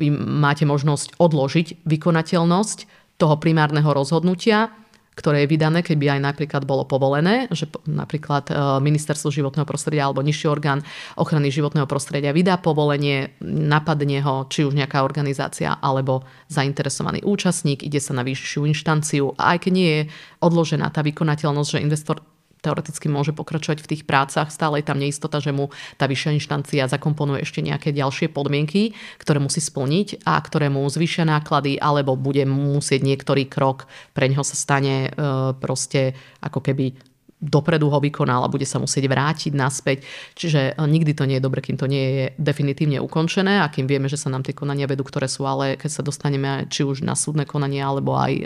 vy 0.00 0.06
máte 0.14 0.64
možnosť 0.68 1.16
odložiť 1.20 1.84
vykonateľnosť 1.84 2.78
toho 3.20 3.36
primárneho 3.36 3.92
rozhodnutia, 3.92 4.72
ktoré 5.12 5.44
je 5.44 5.52
vydané, 5.52 5.84
keby 5.84 6.16
aj 6.16 6.20
napríklad 6.32 6.64
bolo 6.64 6.88
povolené, 6.88 7.44
že 7.52 7.68
napríklad 7.84 8.48
ministerstvo 8.80 9.28
životného 9.28 9.68
prostredia 9.68 10.08
alebo 10.08 10.24
nižší 10.24 10.48
orgán 10.48 10.80
ochrany 11.20 11.52
životného 11.52 11.84
prostredia 11.84 12.32
vydá 12.32 12.56
povolenie, 12.56 13.36
napadne 13.44 14.24
ho 14.24 14.48
či 14.48 14.64
už 14.64 14.72
nejaká 14.72 15.04
organizácia 15.04 15.76
alebo 15.76 16.24
zainteresovaný 16.48 17.20
účastník, 17.20 17.84
ide 17.84 18.00
sa 18.00 18.16
na 18.16 18.24
vyššiu 18.24 18.64
inštanciu. 18.72 19.36
A 19.36 19.52
aj 19.52 19.68
keď 19.68 19.72
nie 19.76 19.90
je 19.92 20.02
odložená 20.40 20.88
tá 20.88 21.04
vykonateľnosť, 21.04 21.68
že 21.76 21.84
investor 21.84 22.24
teoreticky 22.62 23.10
môže 23.10 23.32
pokračovať 23.34 23.82
v 23.82 23.90
tých 23.96 24.02
prácach, 24.08 24.48
stále 24.52 24.80
je 24.80 24.88
tam 24.88 25.00
neistota, 25.00 25.42
že 25.42 25.52
mu 25.52 25.68
tá 25.96 26.08
vyššia 26.08 26.36
inštancia 26.36 26.88
zakomponuje 26.88 27.42
ešte 27.44 27.60
nejaké 27.64 27.92
ďalšie 27.92 28.32
podmienky, 28.32 28.96
ktoré 29.20 29.42
musí 29.42 29.58
splniť 29.58 30.24
a 30.24 30.38
ktoré 30.40 30.72
mu 30.72 30.84
zvýšia 30.86 31.26
náklady, 31.26 31.80
alebo 31.80 32.14
bude 32.14 32.44
musieť 32.46 33.00
niektorý 33.02 33.48
krok 33.48 33.90
pre 34.14 34.28
ňoho 34.30 34.44
sa 34.44 34.56
stane 34.56 35.08
e, 35.08 35.10
proste 35.58 36.14
ako 36.40 36.60
keby 36.62 37.09
dopredu 37.40 37.88
ho 37.88 37.98
vykonal 37.98 38.44
a 38.44 38.52
bude 38.52 38.68
sa 38.68 38.76
musieť 38.76 39.08
vrátiť 39.08 39.56
naspäť. 39.56 40.04
Čiže 40.36 40.76
e, 40.76 40.82
nikdy 40.84 41.16
to 41.16 41.24
nie 41.24 41.40
je 41.40 41.44
dobre, 41.44 41.64
kým 41.64 41.80
to 41.80 41.88
nie 41.88 42.04
je 42.04 42.24
definitívne 42.36 43.00
ukončené 43.00 43.64
a 43.64 43.72
kým 43.72 43.88
vieme, 43.88 44.12
že 44.12 44.20
sa 44.20 44.28
nám 44.28 44.44
tie 44.44 44.52
konania 44.52 44.84
vedú, 44.84 45.02
ktoré 45.02 45.24
sú, 45.26 45.48
ale 45.48 45.80
keď 45.80 45.90
sa 45.90 46.02
dostaneme 46.04 46.68
či 46.68 46.84
už 46.84 47.00
na 47.00 47.16
súdne 47.16 47.48
konanie 47.48 47.80
alebo 47.80 48.14
aj 48.14 48.32
e, 48.36 48.44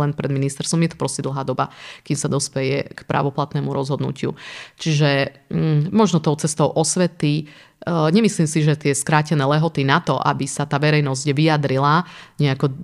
len 0.00 0.16
pred 0.16 0.32
ministerstvom, 0.32 0.80
je 0.88 0.90
to 0.96 0.98
proste 0.98 1.20
dlhá 1.20 1.44
doba, 1.44 1.68
kým 2.02 2.16
sa 2.16 2.32
dospeje 2.32 2.88
k 2.88 3.00
právoplatnému 3.04 3.68
rozhodnutiu. 3.68 4.32
Čiže 4.80 5.36
mm, 5.52 5.92
možno 5.92 6.24
tou 6.24 6.32
cestou 6.40 6.72
osvety 6.72 7.46
nemyslím 7.88 8.44
si, 8.44 8.60
že 8.60 8.76
tie 8.76 8.92
skrátené 8.92 9.40
lehoty 9.40 9.88
na 9.88 10.04
to, 10.04 10.20
aby 10.20 10.44
sa 10.44 10.68
tá 10.68 10.76
verejnosť 10.76 11.24
vyjadrila, 11.32 12.04
nejako 12.36 12.76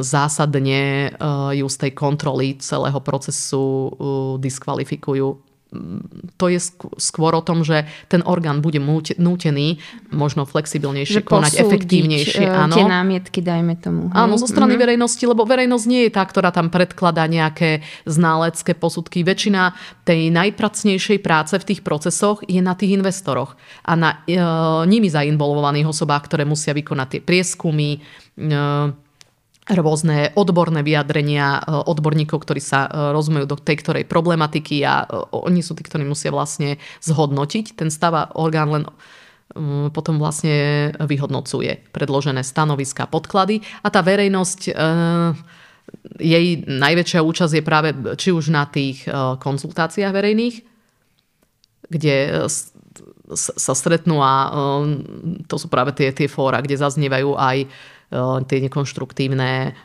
zásadne 0.00 1.12
eh, 1.12 1.50
ju 1.60 1.66
z 1.68 1.76
tej 1.76 1.92
kontroly 1.92 2.56
celého 2.56 3.00
procesu 3.04 3.64
eh, 3.64 3.90
diskvalifikujú 4.40 5.47
to 6.40 6.48
je 6.48 6.56
skôr 6.96 7.36
o 7.36 7.44
tom, 7.44 7.60
že 7.60 7.84
ten 8.08 8.24
orgán 8.24 8.64
bude 8.64 8.80
nútený 9.20 9.76
možno 10.08 10.48
flexibilnejšie 10.48 11.20
že 11.20 11.26
konať, 11.28 11.60
efektívnejšie. 11.60 12.40
E, 12.40 12.48
áno. 12.48 12.72
Tie 12.72 12.88
námietky, 12.88 13.44
dajme 13.44 13.76
tomu. 13.76 14.08
Hej? 14.08 14.16
Áno, 14.16 14.40
zo 14.40 14.48
strany 14.48 14.74
mm-hmm. 14.74 14.84
verejnosti, 14.88 15.24
lebo 15.28 15.44
verejnosť 15.44 15.84
nie 15.84 16.08
je 16.08 16.10
tá, 16.16 16.24
ktorá 16.24 16.48
tam 16.56 16.72
predkladá 16.72 17.28
nejaké 17.28 17.84
ználecké 18.08 18.72
posudky. 18.72 19.20
Väčšina 19.20 19.76
tej 20.08 20.32
najpracnejšej 20.32 21.20
práce 21.20 21.52
v 21.60 21.68
tých 21.68 21.84
procesoch 21.84 22.40
je 22.48 22.64
na 22.64 22.72
tých 22.72 22.96
investoroch 22.96 23.52
a 23.84 23.92
na 23.92 24.24
e, 24.24 24.40
nimi 24.88 25.12
zainvolvovaných 25.12 25.92
osobách, 25.92 26.32
ktoré 26.32 26.48
musia 26.48 26.72
vykonať 26.72 27.08
tie 27.12 27.20
prieskumy, 27.20 28.00
e, 28.40 29.07
rôzne 29.76 30.32
odborné 30.32 30.80
vyjadrenia 30.80 31.60
e, 31.60 31.84
odborníkov, 31.84 32.40
ktorí 32.40 32.60
sa 32.62 32.88
e, 32.88 33.12
rozumejú 33.12 33.44
do 33.44 33.58
tej 33.60 33.76
ktorej 33.84 34.04
problematiky 34.08 34.80
a 34.84 35.04
e, 35.04 35.06
oni 35.44 35.60
sú 35.60 35.76
tí, 35.76 35.84
ktorí 35.84 36.08
musia 36.08 36.32
vlastne 36.32 36.80
zhodnotiť 37.04 37.76
ten 37.76 37.92
stav 37.92 38.12
a 38.16 38.30
orgán 38.36 38.72
len 38.72 38.84
potom 39.96 40.20
vlastne 40.20 40.92
vyhodnocuje 41.00 41.88
predložené 41.88 42.44
stanoviska, 42.44 43.08
podklady. 43.08 43.64
A 43.80 43.88
tá 43.88 44.04
verejnosť 44.04 44.76
jej 46.20 46.46
najväčšia 46.68 47.24
účasť 47.24 47.56
je 47.56 47.64
práve 47.64 47.96
či 48.20 48.28
už 48.28 48.52
na 48.52 48.68
tých 48.68 49.08
konzultáciách 49.40 50.12
verejných, 50.12 50.56
kde 51.80 52.44
sa 53.32 53.72
stretnú 53.72 54.20
a 54.20 54.52
to 55.48 55.56
sú 55.56 55.72
práve 55.72 55.96
tie, 55.96 56.12
tie 56.12 56.28
fóra, 56.28 56.60
kde 56.60 56.84
zaznievajú 56.84 57.32
aj 57.32 57.56
tie 58.48 58.58
nekonštruktívne 58.64 59.76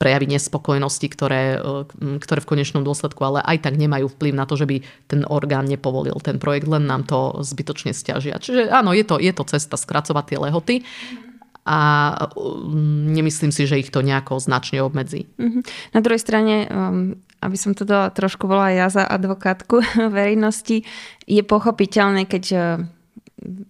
prejavy 0.00 0.26
nespokojnosti, 0.32 1.06
ktoré, 1.12 1.60
ktoré 2.00 2.38
v 2.40 2.50
konečnom 2.56 2.80
dôsledku 2.80 3.20
ale 3.20 3.44
aj 3.44 3.68
tak 3.68 3.76
nemajú 3.76 4.08
vplyv 4.16 4.32
na 4.32 4.48
to, 4.48 4.56
že 4.56 4.64
by 4.64 4.80
ten 5.04 5.28
orgán 5.28 5.68
nepovolil 5.68 6.16
ten 6.24 6.40
projekt, 6.40 6.72
len 6.72 6.88
nám 6.88 7.04
to 7.04 7.44
zbytočne 7.44 7.92
stiažia. 7.92 8.40
Čiže 8.40 8.72
áno, 8.72 8.96
je 8.96 9.04
to, 9.04 9.20
je 9.20 9.28
to 9.36 9.44
cesta 9.44 9.76
skracovať 9.76 10.24
tie 10.24 10.38
lehoty 10.40 10.74
a 11.68 11.78
nemyslím 13.12 13.52
si, 13.52 13.68
že 13.68 13.76
ich 13.76 13.92
to 13.92 14.00
nejako 14.00 14.40
značne 14.40 14.80
obmedzí. 14.80 15.28
Mhm. 15.36 15.60
Na 15.92 16.00
druhej 16.00 16.24
strane, 16.24 16.64
aby 17.44 17.56
som 17.60 17.76
to 17.76 17.84
dala 17.84 18.08
trošku 18.08 18.48
volá 18.48 18.72
ja 18.72 18.88
za 18.88 19.04
advokátku 19.04 19.84
verejnosti, 20.16 20.80
je 21.28 21.42
pochopiteľné, 21.44 22.24
keď 22.24 22.44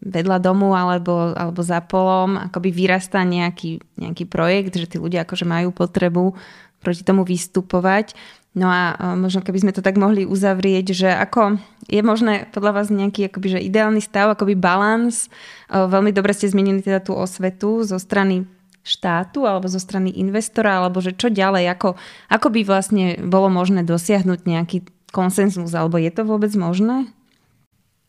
vedľa 0.03 0.39
domu 0.43 0.75
alebo, 0.75 1.35
alebo 1.35 1.63
za 1.63 1.79
polom 1.79 2.35
akoby 2.37 2.75
vyrastá 2.75 3.23
nejaký, 3.23 3.79
nejaký 3.97 4.27
projekt, 4.27 4.75
že 4.75 4.91
tí 4.91 4.97
ľudia 4.99 5.23
akože 5.23 5.47
majú 5.47 5.71
potrebu 5.71 6.35
proti 6.83 7.03
tomu 7.07 7.23
vystupovať. 7.23 8.19
No 8.51 8.67
a 8.67 9.15
možno 9.15 9.47
keby 9.47 9.63
sme 9.63 9.71
to 9.71 9.79
tak 9.79 9.95
mohli 9.95 10.27
uzavrieť, 10.27 10.91
že 10.91 11.07
ako 11.07 11.63
je 11.87 12.03
možné 12.03 12.51
podľa 12.51 12.83
vás 12.83 12.91
nejaký 12.91 13.31
akoby, 13.31 13.47
že 13.55 13.67
ideálny 13.71 14.03
stav, 14.03 14.27
akoby 14.35 14.59
balans. 14.59 15.31
Veľmi 15.71 16.11
dobre 16.11 16.35
ste 16.35 16.51
zmenili 16.51 16.83
teda 16.83 16.99
tú 16.99 17.15
osvetu 17.15 17.87
zo 17.87 17.95
strany 18.03 18.51
štátu 18.83 19.47
alebo 19.47 19.71
zo 19.71 19.79
strany 19.79 20.11
investora, 20.19 20.83
alebo 20.83 20.99
že 20.99 21.15
čo 21.15 21.31
ďalej, 21.31 21.71
ako, 21.79 21.95
ako 22.27 22.49
by 22.51 22.61
vlastne 22.67 23.23
bolo 23.23 23.47
možné 23.47 23.87
dosiahnuť 23.87 24.41
nejaký 24.43 24.83
konsenzus, 25.15 25.71
alebo 25.71 26.01
je 26.03 26.11
to 26.11 26.27
vôbec 26.27 26.51
možné? 26.59 27.07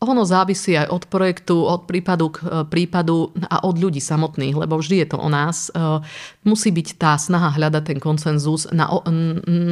Ono 0.02 0.26
závisí 0.26 0.74
aj 0.74 0.90
od 0.90 1.06
projektu, 1.06 1.62
od 1.62 1.86
prípadu 1.86 2.34
k 2.34 2.42
e, 2.42 2.66
prípadu 2.66 3.30
a 3.46 3.62
od 3.62 3.78
ľudí 3.78 4.02
samotných, 4.02 4.58
lebo 4.58 4.82
vždy 4.82 5.06
je 5.06 5.08
to 5.14 5.18
o 5.22 5.28
nás. 5.30 5.70
E, 5.70 6.02
musí 6.42 6.74
byť 6.74 6.88
tá 6.98 7.14
snaha 7.14 7.54
hľadať 7.54 7.82
ten 7.94 7.98
koncenzus 8.02 8.66
na, 8.74 8.90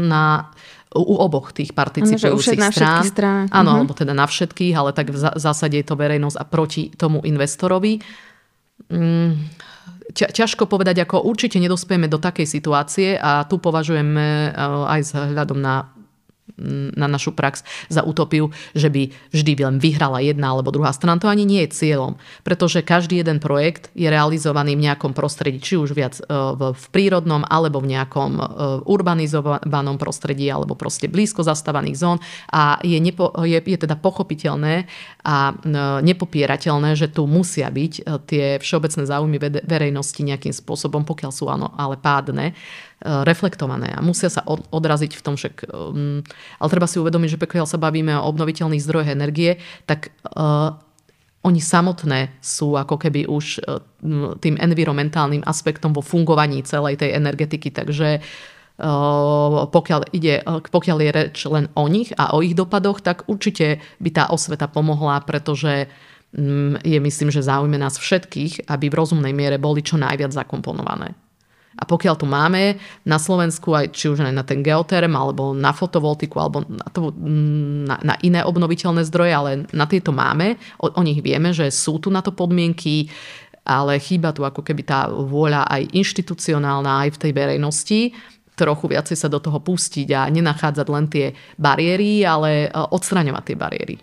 na 0.07 0.55
u 0.91 1.15
oboch 1.23 1.55
tých 1.55 1.71
participujúcich 1.71 2.59
ano, 2.59 2.75
strán. 2.75 3.03
strán. 3.07 3.45
Áno, 3.55 3.75
uh-huh. 3.75 3.79
alebo 3.87 3.93
teda 3.95 4.11
na 4.11 4.27
všetkých, 4.27 4.75
ale 4.75 4.91
tak 4.91 5.15
v 5.15 5.19
zásade 5.19 5.79
je 5.79 5.87
to 5.87 5.95
verejnosť 5.95 6.37
a 6.39 6.45
proti 6.47 6.91
tomu 6.91 7.23
investorovi. 7.23 8.03
Mm, 8.91 9.39
ťažko 10.11 10.67
povedať, 10.67 11.07
ako 11.07 11.23
určite 11.23 11.63
nedospieme 11.63 12.11
do 12.11 12.19
takej 12.19 12.47
situácie 12.47 13.15
a 13.15 13.47
tu 13.47 13.63
považujeme 13.63 14.51
e, 14.51 14.63
aj 14.91 15.01
s 15.07 15.11
hľadom 15.15 15.59
na 15.63 15.95
na 16.97 17.07
našu 17.07 17.37
prax 17.37 17.63
za 17.93 18.03
utopiu, 18.03 18.51
že 18.75 18.89
by 18.89 19.13
vždy 19.31 19.53
len 19.61 19.77
vyhrala 19.79 20.25
jedna 20.25 20.51
alebo 20.57 20.73
druhá 20.73 20.91
strana. 20.91 21.21
To 21.21 21.29
ani 21.29 21.45
nie 21.45 21.63
je 21.69 21.75
cieľom, 21.77 22.17
pretože 22.43 22.81
každý 22.83 23.21
jeden 23.21 23.39
projekt 23.39 23.93
je 23.95 24.09
realizovaný 24.09 24.75
v 24.75 24.91
nejakom 24.91 25.13
prostredí, 25.13 25.61
či 25.61 25.77
už 25.77 25.93
viac 25.93 26.19
v 26.57 26.85
prírodnom 26.91 27.45
alebo 27.45 27.83
v 27.83 27.95
nejakom 27.95 28.33
urbanizovanom 28.89 29.97
prostredí 30.01 30.49
alebo 30.49 30.75
proste 30.75 31.07
blízko 31.11 31.45
zastávaných 31.45 32.01
zón 32.01 32.19
a 32.51 32.81
je, 32.81 32.97
nepo, 32.99 33.35
je, 33.45 33.59
je 33.61 33.79
teda 33.79 33.99
pochopiteľné 33.99 34.89
a 35.27 35.53
nepopierateľné, 36.01 36.97
že 36.97 37.13
tu 37.13 37.29
musia 37.29 37.69
byť 37.69 37.93
tie 38.27 38.57
všeobecné 38.59 39.03
záujmy 39.05 39.37
verejnosti 39.67 40.21
nejakým 40.21 40.55
spôsobom, 40.55 41.05
pokiaľ 41.05 41.33
sú 41.33 41.51
áno, 41.51 41.73
ale 41.77 42.01
pádne, 42.01 42.53
reflektované 43.01 43.97
a 43.97 44.05
musia 44.05 44.29
sa 44.29 44.45
odraziť 44.47 45.17
v 45.17 45.25
tom 45.25 45.35
však. 45.41 45.73
Um, 45.73 46.21
ale 46.61 46.69
treba 46.69 46.85
si 46.85 47.01
uvedomiť, 47.01 47.37
že 47.37 47.41
pokiaľ 47.41 47.65
sa 47.65 47.81
bavíme 47.81 48.13
o 48.13 48.29
obnoviteľných 48.29 48.85
zdrojoch 48.85 49.09
energie, 49.09 49.57
tak 49.89 50.13
uh, 50.37 50.77
oni 51.41 51.61
samotné 51.65 52.37
sú 52.45 52.77
ako 52.77 53.01
keby 53.01 53.25
už 53.25 53.65
uh, 53.65 53.81
tým 54.37 54.61
environmentálnym 54.61 55.41
aspektom 55.49 55.97
vo 55.97 56.05
fungovaní 56.05 56.61
celej 56.61 57.01
tej 57.01 57.17
energetiky, 57.17 57.73
takže 57.73 58.21
pokiaľ, 59.69 60.09
ide, 60.17 60.41
pokiaľ 60.73 60.99
je 61.05 61.11
reč 61.13 61.37
len 61.45 61.69
o 61.77 61.85
nich 61.85 62.17
a 62.17 62.33
o 62.33 62.41
ich 62.41 62.57
dopadoch, 62.57 63.05
tak 63.05 63.29
určite 63.29 63.77
by 64.01 64.09
tá 64.09 64.25
osveta 64.33 64.73
pomohla, 64.73 65.21
pretože 65.29 65.85
um, 66.33 66.81
je 66.81 66.97
myslím, 66.97 67.29
že 67.29 67.45
záujme 67.45 67.77
nás 67.77 68.01
všetkých, 68.01 68.73
aby 68.73 68.89
v 68.89 68.97
rozumnej 68.97 69.37
miere 69.37 69.61
boli 69.61 69.85
čo 69.85 70.01
najviac 70.01 70.33
zakomponované. 70.33 71.13
A 71.81 71.89
pokiaľ 71.89 72.15
tu 72.21 72.29
máme 72.29 72.77
na 73.09 73.17
Slovensku, 73.17 73.73
aj 73.73 73.97
či 73.97 74.13
už 74.13 74.21
aj 74.21 74.37
na 74.37 74.45
ten 74.45 74.61
geoterm, 74.61 75.17
alebo 75.17 75.57
na 75.57 75.73
fotovoltiku, 75.73 76.37
alebo 76.37 76.61
na, 76.69 76.85
to, 76.93 77.09
mm, 77.09 77.89
na, 77.89 77.97
na 78.05 78.15
iné 78.21 78.45
obnoviteľné 78.45 79.01
zdroje, 79.09 79.33
ale 79.33 79.51
na 79.73 79.89
tieto 79.89 80.13
máme, 80.13 80.61
o, 80.77 80.93
o 80.93 81.03
nich 81.03 81.25
vieme, 81.25 81.57
že 81.57 81.73
sú 81.73 81.97
tu 81.97 82.13
na 82.13 82.21
to 82.21 82.37
podmienky, 82.37 83.09
ale 83.65 83.97
chýba 83.97 84.37
tu 84.37 84.45
ako 84.45 84.61
keby 84.61 84.83
tá 84.85 85.09
vôľa 85.09 85.65
aj 85.69 85.89
inštitucionálna, 85.97 87.09
aj 87.09 87.17
v 87.17 87.21
tej 87.21 87.33
verejnosti, 87.33 88.01
trochu 88.61 88.93
viacej 88.93 89.17
sa 89.17 89.33
do 89.33 89.41
toho 89.41 89.57
pustiť 89.57 90.09
a 90.13 90.29
nenachádzať 90.29 90.87
len 90.93 91.09
tie 91.09 91.33
bariéry, 91.57 92.29
ale 92.29 92.69
e, 92.69 92.77
odstraňovať 92.77 93.43
tie 93.49 93.57
bariéry. 93.57 93.97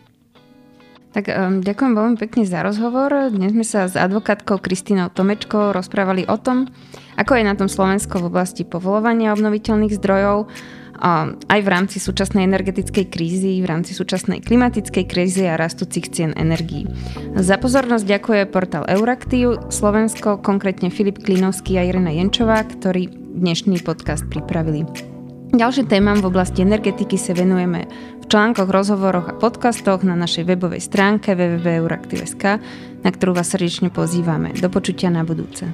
Tak 1.15 1.31
um, 1.31 1.63
ďakujem 1.63 1.93
veľmi 1.95 2.17
pekne 2.19 2.43
za 2.43 2.61
rozhovor. 2.61 3.31
Dnes 3.31 3.55
sme 3.55 3.63
sa 3.63 3.87
s 3.87 3.95
advokátkou 3.95 4.59
Kristínou 4.59 5.07
Tomečkou 5.07 5.71
rozprávali 5.71 6.27
o 6.27 6.35
tom, 6.35 6.67
ako 7.15 7.39
je 7.39 7.43
na 7.47 7.55
tom 7.55 7.71
Slovensko 7.71 8.19
v 8.19 8.29
oblasti 8.29 8.67
povolovania 8.67 9.31
obnoviteľných 9.33 9.95
zdrojov, 9.97 10.45
um, 10.99 11.39
aj 11.47 11.59
v 11.63 11.71
rámci 11.71 11.97
súčasnej 12.03 12.43
energetickej 12.45 13.05
krízy, 13.07 13.63
v 13.63 13.69
rámci 13.71 13.95
súčasnej 13.95 14.43
klimatickej 14.43 15.05
krízy 15.07 15.47
a 15.47 15.55
rastúcich 15.55 16.11
cien 16.11 16.35
energií. 16.35 16.85
Za 17.39 17.55
pozornosť 17.55 18.05
ďakuje 18.05 18.41
portál 18.51 18.83
Euraktiv 18.85 19.71
Slovensko, 19.71 20.43
konkrétne 20.43 20.91
Filip 20.91 21.23
Klinovský 21.23 21.79
a 21.79 21.87
Irena 21.87 22.11
Jenčová, 22.13 22.61
ktorí 22.67 23.09
dnešný 23.37 23.81
podcast 23.81 24.27
pripravili. 24.27 25.16
Ďalším 25.47 25.87
témam 25.87 26.19
v 26.19 26.27
oblasti 26.27 26.59
energetiky 26.63 27.15
sa 27.15 27.31
venujeme 27.31 27.87
v 28.19 28.25
článkoch, 28.27 28.67
rozhovoroch 28.67 29.31
a 29.31 29.37
podcastoch 29.37 30.03
na 30.03 30.19
našej 30.19 30.43
webovej 30.43 30.83
stránke 30.83 31.39
www.euraktiv.sk, 31.39 32.59
na 33.03 33.09
ktorú 33.09 33.31
vás 33.31 33.47
srdečne 33.55 33.87
pozývame. 33.87 34.51
Do 34.59 34.67
počutia 34.67 35.07
na 35.07 35.23
budúce. 35.23 35.71